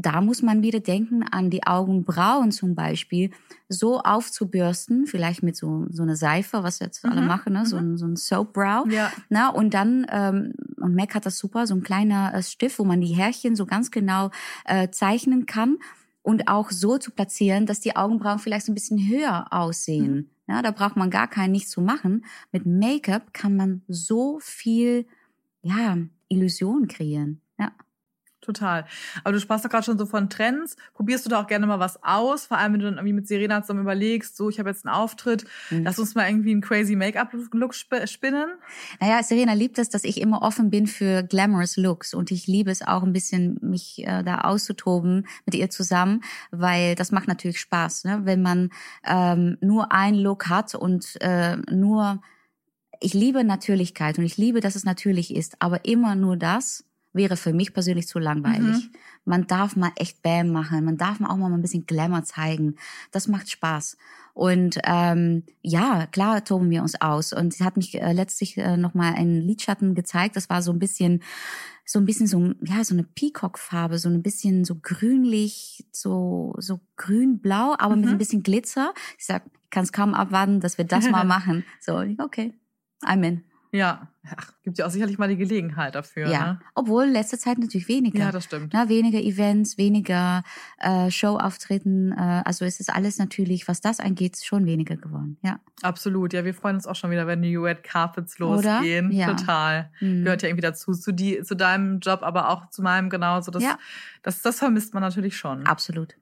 Da 0.00 0.20
muss 0.20 0.42
man 0.42 0.62
wieder 0.62 0.78
denken 0.78 1.24
an 1.24 1.50
die 1.50 1.66
Augenbrauen 1.66 2.52
zum 2.52 2.76
Beispiel, 2.76 3.30
so 3.68 4.00
aufzubürsten, 4.00 5.06
vielleicht 5.06 5.42
mit 5.42 5.56
so 5.56 5.86
so 5.90 6.04
einer 6.04 6.14
Seife, 6.14 6.62
was 6.62 6.78
jetzt 6.78 7.04
alle 7.04 7.20
machen, 7.20 7.54
ne? 7.54 7.66
so, 7.66 7.76
ein 7.76 7.98
so 7.98 8.06
ein 8.06 8.14
Soap 8.14 8.52
Brow. 8.52 8.88
Ja. 8.88 9.10
Na, 9.28 9.48
und 9.48 9.74
dann, 9.74 10.06
ähm, 10.10 10.52
und 10.76 10.94
Mac 10.94 11.16
hat 11.16 11.26
das 11.26 11.36
super, 11.36 11.66
so 11.66 11.74
ein 11.74 11.82
kleiner 11.82 12.32
äh, 12.32 12.42
Stift, 12.44 12.78
wo 12.78 12.84
man 12.84 13.00
die 13.00 13.14
Härchen 13.14 13.56
so 13.56 13.66
ganz 13.66 13.90
genau 13.90 14.30
äh, 14.64 14.88
zeichnen 14.90 15.46
kann 15.46 15.78
und 16.22 16.46
auch 16.46 16.70
so 16.70 16.98
zu 16.98 17.10
platzieren, 17.10 17.66
dass 17.66 17.80
die 17.80 17.96
Augenbrauen 17.96 18.38
vielleicht 18.38 18.66
so 18.66 18.72
ein 18.72 18.76
bisschen 18.76 19.08
höher 19.08 19.46
aussehen. 19.50 20.14
Mhm. 20.14 20.30
Ja, 20.46 20.62
da 20.62 20.70
braucht 20.70 20.96
man 20.96 21.10
gar 21.10 21.28
kein 21.28 21.52
nichts 21.52 21.70
zu 21.70 21.80
machen. 21.80 22.24
Mit 22.52 22.66
Make-up 22.66 23.34
kann 23.34 23.56
man 23.56 23.82
so 23.88 24.38
viel, 24.40 25.06
ja, 25.62 25.98
Illusion 26.28 26.86
kreieren. 26.86 27.40
Ja. 27.58 27.72
Total. 28.40 28.86
Aber 29.24 29.32
du 29.32 29.40
sprachst 29.40 29.64
doch 29.64 29.70
gerade 29.70 29.84
schon 29.84 29.98
so 29.98 30.06
von 30.06 30.30
Trends. 30.30 30.76
Probierst 30.94 31.26
du 31.26 31.30
da 31.30 31.40
auch 31.42 31.48
gerne 31.48 31.66
mal 31.66 31.80
was 31.80 32.02
aus? 32.04 32.46
Vor 32.46 32.56
allem, 32.56 32.74
wenn 32.74 32.80
du 32.80 32.86
dann 32.86 32.94
irgendwie 32.94 33.12
mit 33.12 33.26
Serena 33.28 33.62
zusammen 33.62 33.80
überlegst, 33.80 34.36
so, 34.36 34.48
ich 34.48 34.58
habe 34.58 34.70
jetzt 34.70 34.86
einen 34.86 34.94
Auftritt, 34.94 35.44
Mhm. 35.70 35.84
lass 35.84 35.98
uns 35.98 36.14
mal 36.14 36.28
irgendwie 36.28 36.52
einen 36.52 36.60
crazy 36.60 36.94
Make-up-Look 36.96 37.74
sp 37.74 38.06
spinnen. 38.06 38.48
Naja, 39.00 39.22
Serena 39.22 39.54
liebt 39.54 39.78
es, 39.78 39.88
dass 39.90 40.04
ich 40.04 40.20
immer 40.20 40.42
offen 40.42 40.70
bin 40.70 40.86
für 40.86 41.24
glamorous 41.24 41.76
Looks 41.76 42.14
und 42.14 42.30
ich 42.30 42.46
liebe 42.46 42.70
es 42.70 42.80
auch 42.80 43.02
ein 43.02 43.12
bisschen, 43.12 43.58
mich 43.60 44.06
äh, 44.06 44.22
da 44.22 44.42
auszutoben 44.42 45.26
mit 45.44 45.54
ihr 45.56 45.68
zusammen, 45.68 46.22
weil 46.50 46.94
das 46.94 47.10
macht 47.12 47.28
natürlich 47.28 47.60
Spaß, 47.60 48.04
ne? 48.04 48.20
wenn 48.24 48.40
man 48.40 48.70
ähm, 49.04 49.58
nur 49.60 49.92
einen 49.92 50.16
Look 50.16 50.48
hat 50.48 50.74
und 50.74 51.20
äh, 51.20 51.56
nur, 51.70 52.22
ich 53.00 53.14
liebe 53.14 53.44
Natürlichkeit 53.44 54.18
und 54.18 54.24
ich 54.24 54.36
liebe, 54.36 54.60
dass 54.60 54.76
es 54.76 54.84
natürlich 54.84 55.34
ist, 55.34 55.56
aber 55.60 55.84
immer 55.84 56.14
nur 56.14 56.36
das 56.36 56.84
wäre 57.18 57.36
für 57.36 57.52
mich 57.52 57.74
persönlich 57.74 58.08
zu 58.08 58.18
langweilig. 58.18 58.88
Man 59.26 59.46
darf 59.46 59.76
mal 59.76 59.92
echt 59.96 60.22
Bam 60.22 60.48
machen, 60.48 60.82
man 60.84 60.96
darf 60.96 61.20
mal 61.20 61.28
auch 61.28 61.36
mal 61.36 61.52
ein 61.52 61.60
bisschen 61.60 61.84
Glamour 61.84 62.24
zeigen. 62.24 62.76
Das 63.10 63.28
macht 63.28 63.50
Spaß. 63.50 63.98
Und 64.32 64.78
ähm, 64.84 65.42
ja, 65.62 66.06
klar 66.06 66.44
toben 66.44 66.70
wir 66.70 66.82
uns 66.82 67.00
aus. 67.00 67.32
Und 67.32 67.52
sie 67.52 67.64
hat 67.64 67.76
mich 67.76 68.00
äh, 68.00 68.12
letztlich 68.12 68.56
äh, 68.56 68.76
noch 68.76 68.94
mal 68.94 69.12
einen 69.14 69.42
Lidschatten 69.42 69.94
gezeigt. 69.96 70.36
Das 70.36 70.48
war 70.48 70.62
so 70.62 70.72
ein 70.72 70.78
bisschen, 70.78 71.24
so 71.84 71.98
ein 71.98 72.04
bisschen 72.04 72.28
so, 72.28 72.54
ja, 72.62 72.84
so 72.84 72.94
eine 72.94 73.02
Peacock-Farbe, 73.02 73.98
so 73.98 74.08
ein 74.08 74.22
bisschen 74.22 74.64
so 74.64 74.76
grünlich, 74.80 75.84
so 75.90 76.54
so 76.58 76.78
grün-blau, 76.96 77.74
aber 77.78 77.96
mit 77.96 78.08
ein 78.08 78.18
bisschen 78.18 78.44
Glitzer. 78.44 78.94
Ich 79.18 79.26
sag, 79.26 79.42
kann 79.70 79.82
es 79.82 79.92
kaum 79.92 80.14
abwarten, 80.14 80.60
dass 80.60 80.78
wir 80.78 80.84
das 80.84 81.10
mal 81.10 81.24
machen. 81.26 81.64
So, 81.80 81.96
okay, 82.18 82.54
I'm 83.02 83.26
in. 83.26 83.47
Ja. 83.70 84.08
Ach, 84.36 84.52
gibt 84.62 84.78
ja 84.78 84.86
auch 84.86 84.90
sicherlich 84.90 85.18
mal 85.18 85.28
die 85.28 85.36
Gelegenheit 85.36 85.94
dafür. 85.94 86.28
Ja, 86.28 86.38
Ne? 86.52 86.60
obwohl 86.74 87.04
letzte 87.06 87.38
Zeit 87.38 87.58
natürlich 87.58 87.88
weniger. 87.88 88.18
Ja, 88.18 88.32
das 88.32 88.44
stimmt. 88.44 88.72
Na, 88.74 88.88
weniger 88.88 89.18
Events, 89.18 89.78
weniger 89.78 90.42
äh, 90.78 91.10
Showauftritten. 91.10 92.12
Äh, 92.12 92.42
also 92.44 92.64
es 92.64 92.80
ist 92.80 92.90
alles 92.94 93.18
natürlich, 93.18 93.68
was 93.68 93.80
das 93.80 94.00
angeht, 94.00 94.38
schon 94.42 94.66
weniger 94.66 94.96
geworden. 94.96 95.38
Ja. 95.42 95.60
Absolut. 95.82 96.32
Ja, 96.32 96.44
wir 96.44 96.54
freuen 96.54 96.76
uns 96.76 96.86
auch 96.86 96.96
schon 96.96 97.10
wieder, 97.10 97.26
wenn 97.26 97.42
die 97.42 97.56
Red 97.56 97.82
Carpets 97.82 98.40
Oder? 98.40 98.74
losgehen. 98.76 99.12
Ja. 99.12 99.34
Total. 99.34 99.90
Mhm. 100.00 100.24
Gehört 100.24 100.42
ja 100.42 100.48
irgendwie 100.48 100.62
dazu, 100.62 100.92
zu, 100.92 101.12
die, 101.12 101.42
zu 101.42 101.54
deinem 101.54 102.00
Job, 102.00 102.20
aber 102.22 102.50
auch 102.50 102.68
zu 102.70 102.82
meinem 102.82 103.08
genauso. 103.10 103.50
Das, 103.50 103.62
Ja. 103.62 103.78
das, 104.22 104.42
das 104.42 104.58
vermisst 104.58 104.92
man 104.94 105.02
natürlich 105.02 105.36
schon. 105.36 105.66
Absolut. 105.66 106.14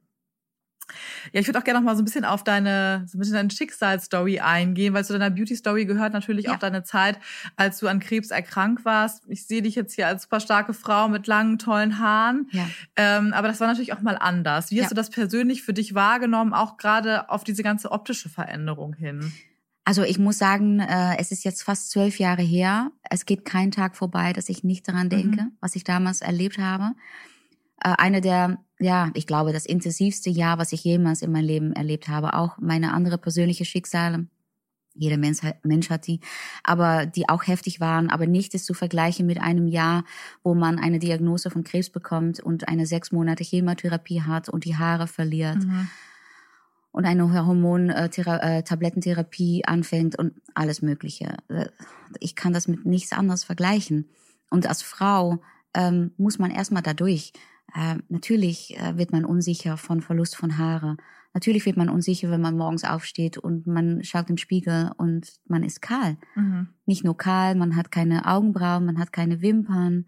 Ja, 1.32 1.40
ich 1.40 1.46
würde 1.46 1.58
auch 1.58 1.64
gerne 1.64 1.80
noch 1.80 1.84
mal 1.84 1.96
so 1.96 2.02
ein 2.02 2.04
bisschen 2.04 2.24
auf 2.24 2.44
deine, 2.44 3.04
so 3.08 3.16
ein 3.16 3.20
bisschen 3.20 3.34
deine 3.34 3.50
Schicksalsstory 3.50 4.40
eingehen, 4.40 4.94
weil 4.94 5.04
zu 5.04 5.12
deiner 5.12 5.30
Beauty-Story 5.30 5.84
gehört 5.84 6.12
natürlich 6.12 6.46
Ja. 6.46 6.54
auch 6.54 6.58
deine 6.58 6.84
Zeit, 6.84 7.18
als 7.56 7.78
du 7.78 7.88
an 7.88 8.00
Krebs 8.00 8.30
erkrankt 8.30 8.84
warst. 8.84 9.24
Ich 9.28 9.46
sehe 9.46 9.62
dich 9.62 9.74
jetzt 9.74 9.94
hier 9.94 10.06
als 10.06 10.22
super 10.24 10.40
starke 10.40 10.74
Frau 10.74 11.08
mit 11.08 11.26
langen, 11.26 11.58
tollen 11.58 11.98
Haaren. 11.98 12.48
Ja. 12.52 12.68
Ähm, 12.96 13.32
aber 13.32 13.48
das 13.48 13.60
war 13.60 13.66
natürlich 13.66 13.92
auch 13.92 14.00
mal 14.02 14.16
anders. 14.16 14.70
Wie 14.70 14.76
Ja. 14.76 14.82
hast 14.84 14.90
du 14.90 14.94
das 14.94 15.10
persönlich 15.10 15.62
für 15.62 15.72
dich 15.72 15.94
wahrgenommen, 15.94 16.54
auch 16.54 16.76
gerade 16.76 17.28
auf 17.30 17.44
diese 17.44 17.62
ganze 17.62 17.90
optische 17.90 18.28
Veränderung 18.28 18.94
hin? 18.94 19.32
Also 19.84 20.02
ich 20.02 20.18
muss 20.18 20.38
sagen, 20.38 20.80
äh, 20.80 21.16
es 21.18 21.30
ist 21.30 21.44
jetzt 21.44 21.62
fast 21.62 21.90
zwölf 21.90 22.18
Jahre 22.18 22.42
her. 22.42 22.90
Es 23.08 23.24
geht 23.24 23.44
kein 23.44 23.70
Tag 23.70 23.96
vorbei, 23.96 24.32
dass 24.32 24.48
ich 24.48 24.64
nicht 24.64 24.88
daran 24.88 25.08
denke, 25.08 25.46
was 25.60 25.76
ich 25.76 25.84
damals 25.84 26.22
erlebt 26.22 26.58
habe. 26.58 26.92
Äh, 27.82 27.94
eine 27.98 28.20
der, 28.20 28.58
ja, 28.78 29.10
ich 29.14 29.26
glaube, 29.26 29.52
das 29.52 29.66
intensivste 29.66 30.30
Jahr, 30.30 30.58
was 30.58 30.72
ich 30.72 30.84
jemals 30.84 31.22
in 31.22 31.32
meinem 31.32 31.44
Leben 31.46 31.72
erlebt 31.72 32.08
habe. 32.08 32.34
Auch 32.34 32.56
meine 32.58 32.92
andere 32.94 33.18
persönliche 33.18 33.64
Schicksale. 33.64 34.26
Jeder 34.98 35.18
Mensch, 35.18 35.42
hat- 35.42 35.62
Mensch 35.62 35.90
hat 35.90 36.06
die, 36.06 36.20
aber 36.64 37.04
die 37.04 37.28
auch 37.28 37.46
heftig 37.46 37.80
waren, 37.80 38.08
aber 38.08 38.26
nicht 38.26 38.54
ist 38.54 38.64
zu 38.64 38.72
vergleichen 38.72 39.26
mit 39.26 39.38
einem 39.38 39.66
Jahr, 39.68 40.04
wo 40.42 40.54
man 40.54 40.78
eine 40.78 40.98
Diagnose 40.98 41.50
von 41.50 41.64
Krebs 41.64 41.90
bekommt 41.90 42.40
und 42.40 42.66
eine 42.68 42.86
sechs 42.86 43.12
Monate 43.12 43.44
Chemotherapie 43.44 44.22
hat 44.22 44.48
und 44.48 44.64
die 44.64 44.78
Haare 44.78 45.06
verliert 45.06 45.62
Mhm. 45.64 45.88
und 46.92 47.04
eine 47.04 47.30
Hormon-Tablettentherapie 47.30 49.64
anfängt 49.66 50.18
und 50.18 50.32
alles 50.54 50.80
Mögliche. 50.82 51.36
Äh, 51.48 51.66
Ich 52.20 52.34
kann 52.34 52.52
das 52.54 52.66
mit 52.68 52.86
nichts 52.86 53.12
anderes 53.12 53.44
vergleichen. 53.44 54.08
Und 54.48 54.66
als 54.66 54.80
Frau 54.82 55.42
ähm, 55.74 56.12
muss 56.16 56.38
man 56.38 56.50
erstmal 56.50 56.82
dadurch. 56.82 57.34
Äh, 57.74 57.96
natürlich 58.08 58.76
äh, 58.78 58.96
wird 58.96 59.12
man 59.12 59.24
unsicher 59.24 59.76
von 59.76 60.00
Verlust 60.00 60.36
von 60.36 60.58
Haare. 60.58 60.96
Natürlich 61.34 61.66
wird 61.66 61.76
man 61.76 61.90
unsicher, 61.90 62.30
wenn 62.30 62.40
man 62.40 62.56
morgens 62.56 62.84
aufsteht 62.84 63.36
und 63.36 63.66
man 63.66 64.02
schaut 64.04 64.30
im 64.30 64.38
Spiegel 64.38 64.90
und 64.96 65.34
man 65.46 65.62
ist 65.62 65.82
kahl. 65.82 66.16
Mhm. 66.34 66.68
Nicht 66.86 67.04
nur 67.04 67.16
kahl, 67.16 67.54
man 67.54 67.76
hat 67.76 67.90
keine 67.90 68.26
Augenbrauen, 68.26 68.86
man 68.86 68.98
hat 68.98 69.12
keine 69.12 69.42
Wimpern. 69.42 70.06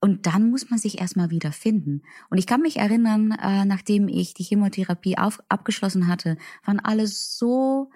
Und 0.00 0.26
dann 0.26 0.50
muss 0.50 0.70
man 0.70 0.78
sich 0.78 1.00
erstmal 1.00 1.30
wieder 1.30 1.52
finden. 1.52 2.02
Und 2.30 2.38
ich 2.38 2.46
kann 2.46 2.62
mich 2.62 2.78
erinnern, 2.78 3.32
äh, 3.32 3.64
nachdem 3.64 4.08
ich 4.08 4.34
die 4.34 4.44
Chemotherapie 4.44 5.18
auf, 5.18 5.40
abgeschlossen 5.48 6.06
hatte, 6.06 6.36
waren 6.64 6.80
alle 6.80 7.06
so 7.06 7.90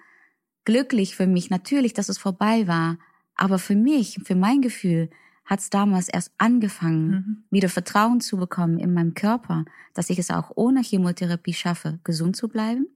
glücklich 0.65 1.15
für 1.15 1.27
mich. 1.27 1.49
Natürlich, 1.49 1.93
dass 1.93 2.09
es 2.09 2.17
vorbei 2.17 2.67
war. 2.67 2.97
Aber 3.35 3.57
für 3.57 3.75
mich, 3.75 4.19
für 4.23 4.35
mein 4.35 4.61
Gefühl, 4.61 5.09
hat 5.45 5.59
es 5.59 5.69
damals 5.69 6.07
erst 6.09 6.31
angefangen, 6.37 7.09
Mhm. 7.09 7.43
wieder 7.49 7.69
Vertrauen 7.69 8.21
zu 8.21 8.37
bekommen 8.37 8.79
in 8.79 8.93
meinem 8.93 9.13
Körper, 9.13 9.65
dass 9.93 10.09
ich 10.09 10.19
es 10.19 10.31
auch 10.31 10.51
ohne 10.55 10.81
Chemotherapie 10.81 11.53
schaffe, 11.53 11.99
gesund 12.03 12.35
zu 12.35 12.47
bleiben. 12.47 12.87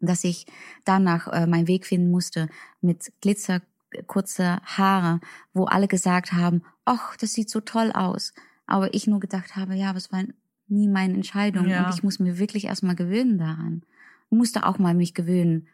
Dass 0.00 0.24
ich 0.24 0.46
danach 0.84 1.28
äh, 1.28 1.46
meinen 1.46 1.66
Weg 1.68 1.86
finden 1.86 2.10
musste 2.10 2.48
mit 2.82 3.12
Glitzer, 3.22 3.62
kurze 4.06 4.60
Haare, 4.64 5.20
wo 5.54 5.64
alle 5.64 5.88
gesagt 5.88 6.32
haben, 6.32 6.62
ach, 6.84 7.16
das 7.16 7.32
sieht 7.32 7.48
so 7.48 7.60
toll 7.60 7.92
aus. 7.92 8.34
Aber 8.66 8.92
ich 8.92 9.06
nur 9.06 9.20
gedacht 9.20 9.56
habe, 9.56 9.74
ja, 9.74 9.88
aber 9.90 9.98
es 9.98 10.12
war 10.12 10.24
nie 10.66 10.88
meine 10.88 11.14
Entscheidung. 11.14 11.68
Ja. 11.68 11.86
Und 11.86 11.94
ich 11.94 12.02
muss 12.02 12.18
mir 12.18 12.38
wirklich 12.38 12.64
erstmal 12.66 12.96
gewöhnen 12.96 13.38
daran. 13.38 13.82
Ich 14.30 14.36
musste 14.36 14.66
auch 14.66 14.78
mal 14.78 14.94
mich 14.94 15.14
gewöhnen. 15.14 15.68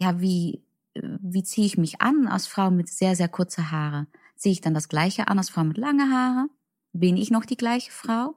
Ja, 0.00 0.20
wie, 0.20 0.62
äh, 0.94 1.02
wie 1.20 1.44
ziehe 1.44 1.66
ich 1.66 1.78
mich 1.78 2.00
an 2.02 2.26
als 2.26 2.46
Frau 2.46 2.70
mit 2.70 2.88
sehr, 2.88 3.14
sehr 3.16 3.28
kurzer 3.28 3.70
Haare? 3.70 4.06
Ziehe 4.40 4.54
ich 4.54 4.62
dann 4.62 4.72
das 4.72 4.88
gleiche 4.88 5.28
an 5.28 5.36
als 5.36 5.50
Frau 5.50 5.64
mit 5.64 5.76
lange 5.76 6.10
Haare? 6.10 6.48
Bin 6.94 7.18
ich 7.18 7.30
noch 7.30 7.44
die 7.44 7.58
gleiche 7.58 7.92
Frau? 7.92 8.34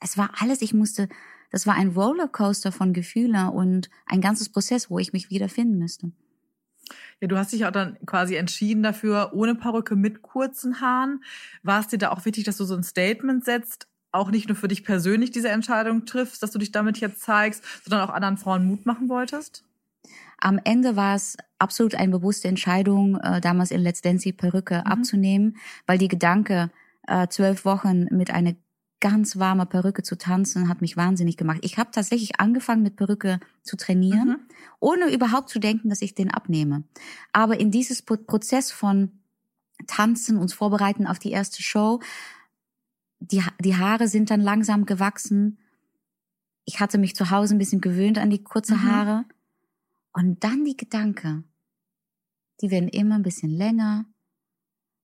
Es 0.00 0.18
war 0.18 0.32
alles, 0.38 0.60
ich 0.60 0.74
musste, 0.74 1.08
das 1.50 1.66
war 1.66 1.76
ein 1.76 1.88
Rollercoaster 1.88 2.72
von 2.72 2.92
Gefühlen 2.92 3.48
und 3.48 3.88
ein 4.04 4.20
ganzes 4.20 4.50
Prozess, 4.50 4.90
wo 4.90 4.98
ich 4.98 5.14
mich 5.14 5.30
wiederfinden 5.30 5.78
müsste. 5.78 6.12
Ja, 7.22 7.28
du 7.28 7.38
hast 7.38 7.54
dich 7.54 7.64
auch 7.64 7.70
dann 7.70 7.96
quasi 8.04 8.34
entschieden 8.34 8.82
dafür, 8.82 9.30
ohne 9.32 9.54
Perücke 9.54 9.96
mit 9.96 10.20
kurzen 10.20 10.82
Haaren. 10.82 11.24
War 11.62 11.80
es 11.80 11.88
dir 11.88 11.96
da 11.98 12.10
auch 12.10 12.26
wichtig, 12.26 12.44
dass 12.44 12.58
du 12.58 12.64
so 12.64 12.74
ein 12.74 12.82
Statement 12.82 13.46
setzt, 13.46 13.88
auch 14.12 14.30
nicht 14.30 14.48
nur 14.48 14.56
für 14.56 14.68
dich 14.68 14.84
persönlich 14.84 15.30
diese 15.30 15.48
Entscheidung 15.48 16.04
triffst, 16.04 16.42
dass 16.42 16.50
du 16.50 16.58
dich 16.58 16.70
damit 16.70 16.98
jetzt 16.98 17.22
zeigst, 17.22 17.64
sondern 17.82 18.06
auch 18.06 18.12
anderen 18.12 18.36
Frauen 18.36 18.66
Mut 18.66 18.84
machen 18.84 19.08
wolltest? 19.08 19.64
Am 20.40 20.60
Ende 20.62 20.94
war 20.96 21.14
es 21.16 21.36
absolut 21.58 21.94
eine 21.96 22.12
bewusste 22.12 22.48
Entscheidung, 22.48 23.16
äh, 23.16 23.40
damals 23.40 23.70
in 23.70 23.80
Let's 23.80 24.02
Dance 24.02 24.22
die 24.22 24.32
Perücke 24.32 24.86
abzunehmen, 24.86 25.56
weil 25.86 25.98
die 25.98 26.08
Gedanke, 26.08 26.70
äh, 27.06 27.26
zwölf 27.28 27.64
Wochen 27.64 28.04
mit 28.14 28.30
einer 28.30 28.54
ganz 29.00 29.38
warme 29.38 29.64
Perücke 29.66 30.02
zu 30.02 30.16
tanzen, 30.18 30.68
hat 30.68 30.80
mich 30.80 30.96
wahnsinnig 30.96 31.36
gemacht. 31.36 31.60
Ich 31.62 31.78
habe 31.78 31.90
tatsächlich 31.92 32.40
angefangen 32.40 32.82
mit 32.82 32.96
Perücke 32.96 33.38
zu 33.62 33.76
trainieren, 33.76 34.28
Mhm. 34.28 34.36
ohne 34.80 35.12
überhaupt 35.12 35.48
zu 35.50 35.58
denken, 35.60 35.88
dass 35.88 36.02
ich 36.02 36.14
den 36.14 36.30
abnehme. 36.30 36.82
Aber 37.32 37.58
in 37.60 37.70
dieses 37.70 38.02
Pro 38.02 38.16
Prozess 38.16 38.72
von 38.72 39.12
Tanzen, 39.86 40.36
uns 40.36 40.52
vorbereiten 40.52 41.06
auf 41.06 41.18
die 41.20 41.30
erste 41.30 41.62
Show, 41.62 42.00
die, 43.20 43.42
die 43.60 43.76
Haare 43.76 44.08
sind 44.08 44.30
dann 44.30 44.40
langsam 44.40 44.84
gewachsen. 44.86 45.58
Ich 46.64 46.80
hatte 46.80 46.98
mich 46.98 47.14
zu 47.14 47.30
Hause 47.30 47.54
ein 47.54 47.58
bisschen 47.58 47.80
gewöhnt 47.80 48.18
an 48.18 48.30
die 48.30 48.42
kurze 48.42 48.76
Mhm. 48.76 49.24
Und 50.18 50.42
dann 50.42 50.64
die 50.64 50.76
Gedanke, 50.76 51.44
die 52.60 52.72
werden 52.72 52.88
immer 52.88 53.14
ein 53.14 53.22
bisschen 53.22 53.50
länger. 53.50 54.04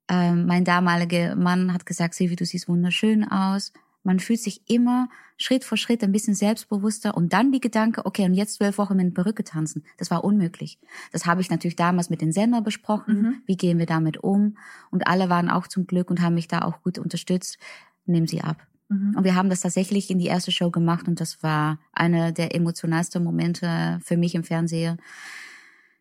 Ähm, 0.08 0.44
mein 0.46 0.64
damaliger 0.64 1.36
Mann 1.36 1.72
hat 1.72 1.86
gesagt, 1.86 2.14
Silvi, 2.14 2.34
du 2.34 2.44
siehst 2.44 2.66
wunderschön 2.66 3.22
aus. 3.22 3.72
Man 4.02 4.18
fühlt 4.18 4.40
sich 4.40 4.68
immer 4.68 5.08
Schritt 5.36 5.62
für 5.62 5.76
Schritt 5.76 6.02
ein 6.02 6.10
bisschen 6.10 6.34
selbstbewusster 6.34 7.16
und 7.16 7.32
dann 7.32 7.52
die 7.52 7.60
Gedanke, 7.60 8.04
okay, 8.04 8.24
und 8.24 8.34
jetzt 8.34 8.54
zwölf 8.54 8.76
Wochen 8.76 8.96
mit 8.96 9.14
Perücke 9.14 9.44
tanzen. 9.44 9.84
Das 9.98 10.10
war 10.10 10.24
unmöglich. 10.24 10.80
Das 11.12 11.26
habe 11.26 11.40
ich 11.40 11.48
natürlich 11.48 11.76
damals 11.76 12.10
mit 12.10 12.20
den 12.20 12.32
Sender 12.32 12.60
besprochen. 12.60 13.22
Mhm. 13.22 13.42
Wie 13.46 13.56
gehen 13.56 13.78
wir 13.78 13.86
damit 13.86 14.16
um? 14.16 14.58
Und 14.90 15.06
alle 15.06 15.30
waren 15.30 15.48
auch 15.48 15.68
zum 15.68 15.86
Glück 15.86 16.10
und 16.10 16.22
haben 16.22 16.34
mich 16.34 16.48
da 16.48 16.62
auch 16.62 16.82
gut 16.82 16.98
unterstützt. 16.98 17.56
Nehmen 18.04 18.26
sie 18.26 18.40
ab. 18.40 18.66
Mhm. 18.88 19.14
Und 19.16 19.24
wir 19.24 19.34
haben 19.34 19.50
das 19.50 19.60
tatsächlich 19.60 20.10
in 20.10 20.18
die 20.18 20.26
erste 20.26 20.52
Show 20.52 20.70
gemacht 20.70 21.08
und 21.08 21.20
das 21.20 21.42
war 21.42 21.78
einer 21.92 22.32
der 22.32 22.54
emotionalsten 22.54 23.22
Momente 23.22 23.98
für 24.02 24.16
mich 24.16 24.34
im 24.34 24.44
Fernsehen 24.44 24.98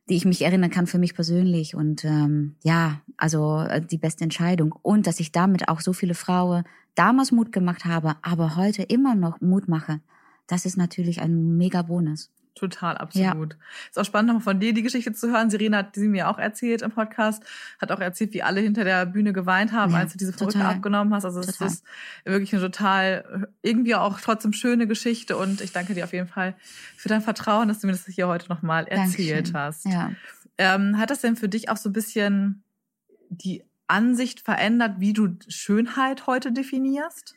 die 0.09 0.15
ich 0.15 0.25
mich 0.25 0.41
erinnern 0.41 0.69
kann 0.69 0.87
für 0.87 0.97
mich 0.97 1.15
persönlich. 1.15 1.75
Und 1.75 2.03
ähm, 2.03 2.55
ja, 2.63 3.01
also 3.17 3.59
äh, 3.61 3.81
die 3.81 3.97
beste 3.97 4.23
Entscheidung. 4.23 4.75
Und 4.81 5.07
dass 5.07 5.19
ich 5.19 5.31
damit 5.31 5.69
auch 5.69 5.79
so 5.79 5.93
viele 5.93 6.13
Frauen 6.13 6.63
damals 6.95 7.31
Mut 7.31 7.51
gemacht 7.51 7.85
habe, 7.85 8.15
aber 8.21 8.55
heute 8.55 8.83
immer 8.83 9.15
noch 9.15 9.41
Mut 9.41 9.67
mache, 9.67 10.01
das 10.47 10.65
ist 10.65 10.77
natürlich 10.77 11.21
ein 11.21 11.57
mega 11.57 11.81
Bonus. 11.83 12.31
Total, 12.55 12.97
absolut. 12.97 13.53
Ja. 13.53 13.59
Ist 13.89 13.97
auch 13.97 14.05
spannend, 14.05 14.27
nochmal 14.27 14.43
von 14.43 14.59
dir 14.59 14.73
die 14.73 14.83
Geschichte 14.83 15.11
zu 15.13 15.31
hören. 15.31 15.49
Serena 15.49 15.79
hat 15.79 15.95
sie 15.95 16.07
mir 16.07 16.29
auch 16.29 16.37
erzählt 16.37 16.83
im 16.83 16.91
Podcast, 16.91 17.43
hat 17.81 17.91
auch 17.91 17.99
erzählt, 17.99 18.33
wie 18.33 18.43
alle 18.43 18.61
hinter 18.61 18.83
der 18.83 19.07
Bühne 19.07 19.33
geweint 19.33 19.71
haben, 19.71 19.93
ja, 19.93 19.99
als 19.99 20.11
du 20.11 20.19
diese 20.19 20.33
Verrückte 20.33 20.63
abgenommen 20.63 21.13
hast. 21.13 21.25
Also 21.25 21.39
es 21.39 21.59
ist 21.59 21.83
wirklich 22.25 22.53
eine 22.53 22.61
total, 22.61 23.47
irgendwie 23.63 23.95
auch 23.95 24.19
trotzdem 24.21 24.53
schöne 24.53 24.85
Geschichte 24.85 25.35
und 25.35 25.61
ich 25.61 25.71
danke 25.71 25.95
dir 25.95 26.03
auf 26.03 26.13
jeden 26.13 26.27
Fall 26.27 26.55
für 26.95 27.09
dein 27.09 27.21
Vertrauen, 27.21 27.67
dass 27.67 27.79
du 27.79 27.87
mir 27.87 27.93
das 27.93 28.05
hier 28.05 28.27
heute 28.27 28.47
nochmal 28.49 28.85
erzählt 28.87 29.47
Dankeschön. 29.47 29.53
hast. 29.53 29.85
Ja. 29.85 30.11
Ähm, 30.59 30.99
hat 30.99 31.09
das 31.09 31.21
denn 31.21 31.35
für 31.35 31.49
dich 31.49 31.69
auch 31.69 31.77
so 31.77 31.89
ein 31.89 31.93
bisschen 31.93 32.63
die 33.29 33.63
Ansicht 33.87 34.41
verändert, 34.41 34.99
wie 34.99 35.13
du 35.13 35.37
Schönheit 35.47 36.27
heute 36.27 36.51
definierst? 36.51 37.35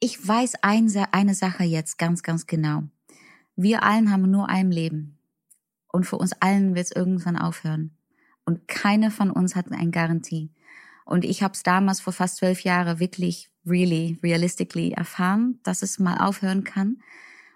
Ich 0.00 0.26
weiß 0.26 0.54
eine 0.62 1.34
Sache 1.34 1.64
jetzt 1.64 1.96
ganz, 1.96 2.22
ganz 2.22 2.46
genau. 2.46 2.84
Wir 3.56 3.82
allen 3.82 4.10
haben 4.10 4.30
nur 4.30 4.48
ein 4.48 4.70
Leben. 4.70 5.18
Und 5.92 6.04
für 6.04 6.16
uns 6.16 6.32
allen 6.40 6.74
wird 6.74 6.86
es 6.86 6.92
irgendwann 6.92 7.36
aufhören. 7.36 7.96
Und 8.44 8.66
keine 8.66 9.10
von 9.10 9.30
uns 9.30 9.54
hat 9.54 9.70
eine 9.70 9.90
Garantie. 9.90 10.50
Und 11.04 11.24
ich 11.24 11.42
habe 11.42 11.52
es 11.54 11.62
damals 11.62 12.00
vor 12.00 12.12
fast 12.12 12.36
zwölf 12.36 12.60
Jahren 12.62 12.98
wirklich, 12.98 13.50
really, 13.66 14.18
realistically 14.22 14.92
erfahren, 14.92 15.58
dass 15.62 15.82
es 15.82 15.98
mal 15.98 16.16
aufhören 16.18 16.64
kann. 16.64 16.98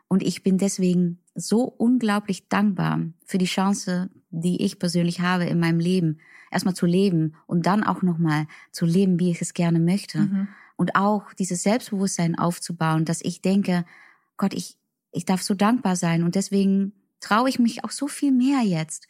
Und 0.08 0.22
ich 0.22 0.42
bin 0.42 0.58
deswegen 0.58 1.20
so 1.34 1.64
unglaublich 1.64 2.48
dankbar 2.48 3.00
für 3.24 3.38
die 3.38 3.46
Chance, 3.46 4.10
die 4.30 4.62
ich 4.62 4.78
persönlich 4.78 5.20
habe 5.20 5.44
in 5.44 5.58
meinem 5.58 5.80
Leben, 5.80 6.18
erstmal 6.50 6.74
zu 6.74 6.86
leben 6.86 7.34
und 7.46 7.66
dann 7.66 7.82
auch 7.82 8.02
nochmal 8.02 8.46
zu 8.70 8.86
leben, 8.86 9.18
wie 9.18 9.30
ich 9.30 9.42
es 9.42 9.54
gerne 9.54 9.80
möchte. 9.80 10.20
Mhm. 10.20 10.48
Und 10.76 10.94
auch 10.94 11.32
dieses 11.32 11.62
Selbstbewusstsein 11.62 12.38
aufzubauen, 12.38 13.04
dass 13.04 13.20
ich 13.22 13.40
denke, 13.40 13.84
Gott, 14.36 14.54
ich, 14.54 14.76
ich 15.16 15.24
darf 15.24 15.42
so 15.42 15.54
dankbar 15.54 15.96
sein 15.96 16.22
und 16.22 16.34
deswegen 16.34 16.92
traue 17.20 17.48
ich 17.48 17.58
mich 17.58 17.84
auch 17.84 17.90
so 17.90 18.06
viel 18.06 18.32
mehr 18.32 18.60
jetzt, 18.60 19.08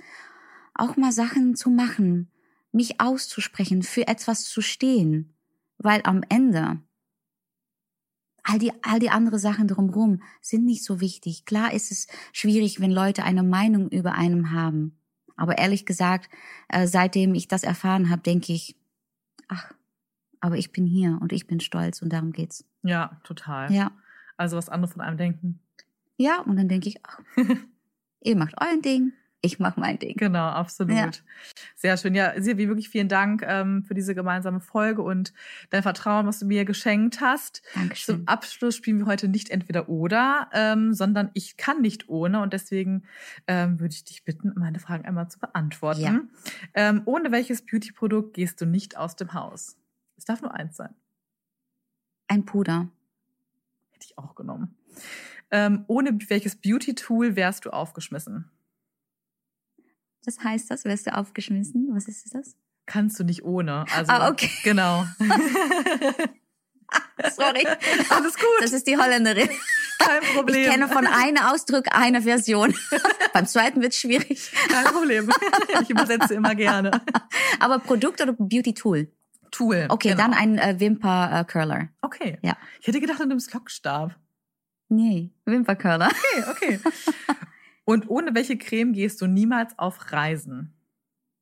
auch 0.75 0.97
mal 0.97 1.13
Sachen 1.13 1.57
zu 1.57 1.71
machen, 1.71 2.31
mich 2.73 3.01
auszusprechen, 3.01 3.83
für 3.83 4.07
etwas 4.07 4.45
zu 4.45 4.61
stehen, 4.61 5.35
weil 5.79 6.01
am 6.05 6.23
Ende 6.29 6.81
all 8.45 8.59
die, 8.59 8.73
all 8.83 9.01
die 9.01 9.11
andere 9.11 9.39
Sachen 9.39 9.67
drumherum 9.67 10.23
sind 10.41 10.65
nicht 10.65 10.85
so 10.85 11.01
wichtig. 11.01 11.45
Klar 11.45 11.73
ist 11.73 11.91
es 11.91 12.07
schwierig, 12.33 12.81
wenn 12.81 12.93
Leute 12.93 13.25
eine 13.25 13.43
Meinung 13.43 13.89
über 13.89 14.15
einem 14.15 14.53
haben. 14.53 14.99
Aber 15.37 15.59
ehrlich 15.59 15.85
gesagt, 15.85 16.31
äh, 16.69 16.87
seitdem 16.87 17.35
ich 17.35 17.49
das 17.49 17.65
erfahren 17.65 18.09
habe, 18.09 18.23
denke 18.23 18.53
ich, 18.53 18.77
ach, 19.49 19.73
aber 20.41 20.57
ich 20.57 20.71
bin 20.71 20.87
hier 20.87 21.19
und 21.21 21.33
ich 21.33 21.47
bin 21.47 21.61
stolz 21.61 22.01
und 22.01 22.13
darum 22.13 22.33
geht's. 22.33 22.65
Ja, 22.83 23.21
total. 23.25 23.73
Ja. 23.73 23.91
Also 24.37 24.57
was 24.57 24.69
andere 24.69 24.93
von 24.93 25.01
einem 25.01 25.17
denken. 25.17 25.61
Ja, 26.17 26.41
und 26.41 26.57
dann 26.57 26.69
denke 26.69 26.89
ich, 26.89 26.97
ach, 27.05 27.21
ihr 28.21 28.37
macht 28.37 28.55
euer 28.61 28.81
Ding, 28.81 29.13
ich 29.43 29.59
mache 29.59 29.79
mein 29.79 29.99
Ding. 29.99 30.17
Genau, 30.17 30.49
absolut. 30.49 30.97
Ja. 30.97 31.11
Sehr 31.75 31.97
schön. 31.97 32.15
Ja, 32.15 32.41
Silvi, 32.41 32.69
wirklich 32.69 32.89
vielen 32.89 33.09
Dank 33.09 33.43
ähm, 33.47 33.85
für 33.85 33.95
diese 33.95 34.15
gemeinsame 34.15 34.61
Folge 34.61 35.03
und 35.03 35.33
dein 35.71 35.83
Vertrauen, 35.83 36.27
was 36.27 36.41
du 36.41 36.47
mir 36.47 36.65
geschenkt 36.65 37.21
hast. 37.21 37.63
Dankeschön. 37.75 38.17
Zum 38.17 38.29
Abschluss 38.29 38.75
spielen 38.75 38.99
wir 38.99 39.07
heute 39.07 39.29
nicht 39.29 39.51
entweder 39.51 39.89
oder, 39.89 40.51
ähm, 40.53 40.95
sondern 40.95 41.31
ich 41.35 41.57
kann 41.57 41.81
nicht 41.81 42.09
ohne 42.09 42.41
und 42.41 42.53
deswegen 42.53 43.05
ähm, 43.47 43.79
würde 43.79 43.95
ich 43.95 44.05
dich 44.05 44.25
bitten, 44.25 44.53
meine 44.57 44.81
Fragen 44.81 45.05
einmal 45.05 45.29
zu 45.29 45.39
beantworten. 45.39 46.01
Ja. 46.01 46.21
Ähm, 46.75 47.03
ohne 47.05 47.31
welches 47.31 47.65
Beauty-Produkt 47.65 48.35
gehst 48.35 48.61
du 48.61 48.67
nicht 48.67 48.97
aus 48.97 49.17
dem 49.17 49.33
Haus? 49.33 49.77
Es 50.17 50.25
darf 50.25 50.43
nur 50.43 50.55
eins 50.55 50.77
sein. 50.77 50.95
Ein 52.27 52.45
Puder. 52.45 52.89
Hätte 53.93 54.07
ich 54.07 54.19
auch 54.19 54.35
genommen. 54.35 54.77
Ähm, 55.51 55.85
ohne 55.87 56.19
welches 56.29 56.57
Beauty-Tool 56.57 57.37
wärst 57.37 57.65
du 57.65 57.71
aufgeschmissen? 57.71 58.51
Was 60.25 60.41
heißt 60.43 60.71
das? 60.71 60.85
Wärst 60.85 61.07
du 61.07 61.17
aufgeschmissen? 61.17 61.89
Was 61.93 62.09
ist 62.09 62.35
das? 62.35 62.57
Kannst 62.87 63.19
du 63.19 63.25
nicht 63.25 63.45
ohne. 63.45 63.85
Also, 63.95 64.13
ah, 64.13 64.29
okay. 64.29 64.51
Genau. 64.65 65.07
Sorry. 67.35 67.67
Alles 68.11 68.35
gut. 68.35 68.61
Das 68.61 68.73
ist 68.73 68.87
die 68.87 68.97
Holländerin. 68.97 69.49
Kein 69.99 70.23
Problem. 70.35 70.63
Ich 70.63 70.71
kenne 70.71 70.89
von 70.89 71.07
einem 71.07 71.43
Ausdruck 71.43 71.87
eine 71.91 72.23
Version. 72.23 72.75
Beim 73.33 73.47
zweiten 73.47 73.81
wird 73.83 73.93
es 73.93 73.99
schwierig. 73.99 74.53
Kein 74.69 74.85
Problem. 74.87 75.31
Ich 75.83 75.91
übersetze 75.91 76.35
immer 76.35 76.55
gerne. 76.55 77.03
Aber 77.59 77.79
Produkt 77.79 78.21
oder 78.21 78.33
Beauty 78.33 78.75
Tool? 78.75 79.11
Tool. 79.51 79.87
Okay, 79.89 80.11
genau. 80.11 80.23
dann 80.23 80.35
ein 80.35 80.59
äh, 80.59 80.79
Wimper 80.79 81.31
äh, 81.33 81.45
Curler. 81.45 81.89
Okay. 82.03 82.39
Ja. 82.43 82.57
Ich 82.81 82.87
hätte 82.87 83.01
gedacht, 83.01 83.21
du 83.21 83.27
nimmst 83.27 83.53
Lockstab. 83.55 84.15
Nee, 84.89 85.31
Wimpercurler. 85.45 86.09
Okay, 86.09 86.45
okay. 86.51 86.81
Und 87.85 88.11
ohne 88.11 88.35
welche 88.35 88.59
Creme 88.59 88.93
gehst 88.93 89.21
du 89.21 89.27
niemals 89.27 89.79
auf 89.79 90.13
Reisen? 90.13 90.75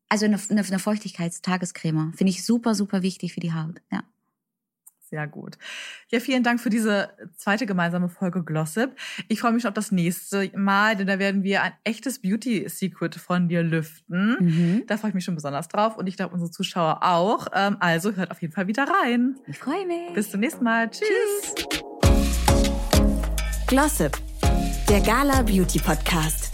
Also 0.08 0.26
eine, 0.26 0.38
eine, 0.50 0.62
eine 0.62 0.78
Feuchtigkeitstagescreme 0.78 2.12
finde 2.14 2.30
ich 2.30 2.44
super, 2.44 2.74
super 2.74 3.02
wichtig 3.02 3.32
für 3.34 3.40
die 3.40 3.54
Haut. 3.54 3.80
Ja. 3.90 4.04
Sehr 5.00 5.26
gut. 5.26 5.58
Ja, 6.10 6.18
vielen 6.18 6.42
Dank 6.42 6.60
für 6.60 6.70
diese 6.70 7.10
zweite 7.36 7.66
gemeinsame 7.66 8.08
Folge 8.08 8.42
Glossip. 8.42 8.96
Ich 9.28 9.40
freue 9.40 9.52
mich 9.52 9.62
schon 9.62 9.68
auf 9.68 9.74
das 9.74 9.92
nächste 9.92 10.50
Mal, 10.56 10.96
denn 10.96 11.06
da 11.06 11.18
werden 11.18 11.44
wir 11.44 11.62
ein 11.62 11.72
echtes 11.84 12.20
Beauty-Secret 12.20 13.14
von 13.14 13.48
dir 13.48 13.62
lüften. 13.62 14.36
Mhm. 14.40 14.82
Da 14.86 14.96
freue 14.96 15.10
ich 15.10 15.14
mich 15.14 15.24
schon 15.24 15.36
besonders 15.36 15.68
drauf 15.68 15.96
und 15.96 16.08
ich 16.08 16.16
glaube 16.16 16.34
unsere 16.34 16.50
Zuschauer 16.50 17.00
auch. 17.02 17.46
Ähm, 17.54 17.76
also 17.80 18.12
hört 18.16 18.30
auf 18.30 18.42
jeden 18.42 18.54
Fall 18.54 18.66
wieder 18.66 18.88
rein. 18.88 19.36
Ich 19.46 19.58
freue 19.58 19.86
mich. 19.86 20.14
Bis 20.14 20.30
zum 20.30 20.40
nächsten 20.40 20.64
Mal. 20.64 20.90
Tschüss. 20.90 21.54
Tschüss. 21.54 21.83
Glossip, 23.74 24.16
der 24.88 25.00
Gala 25.00 25.42
Beauty 25.42 25.80
Podcast. 25.80 26.53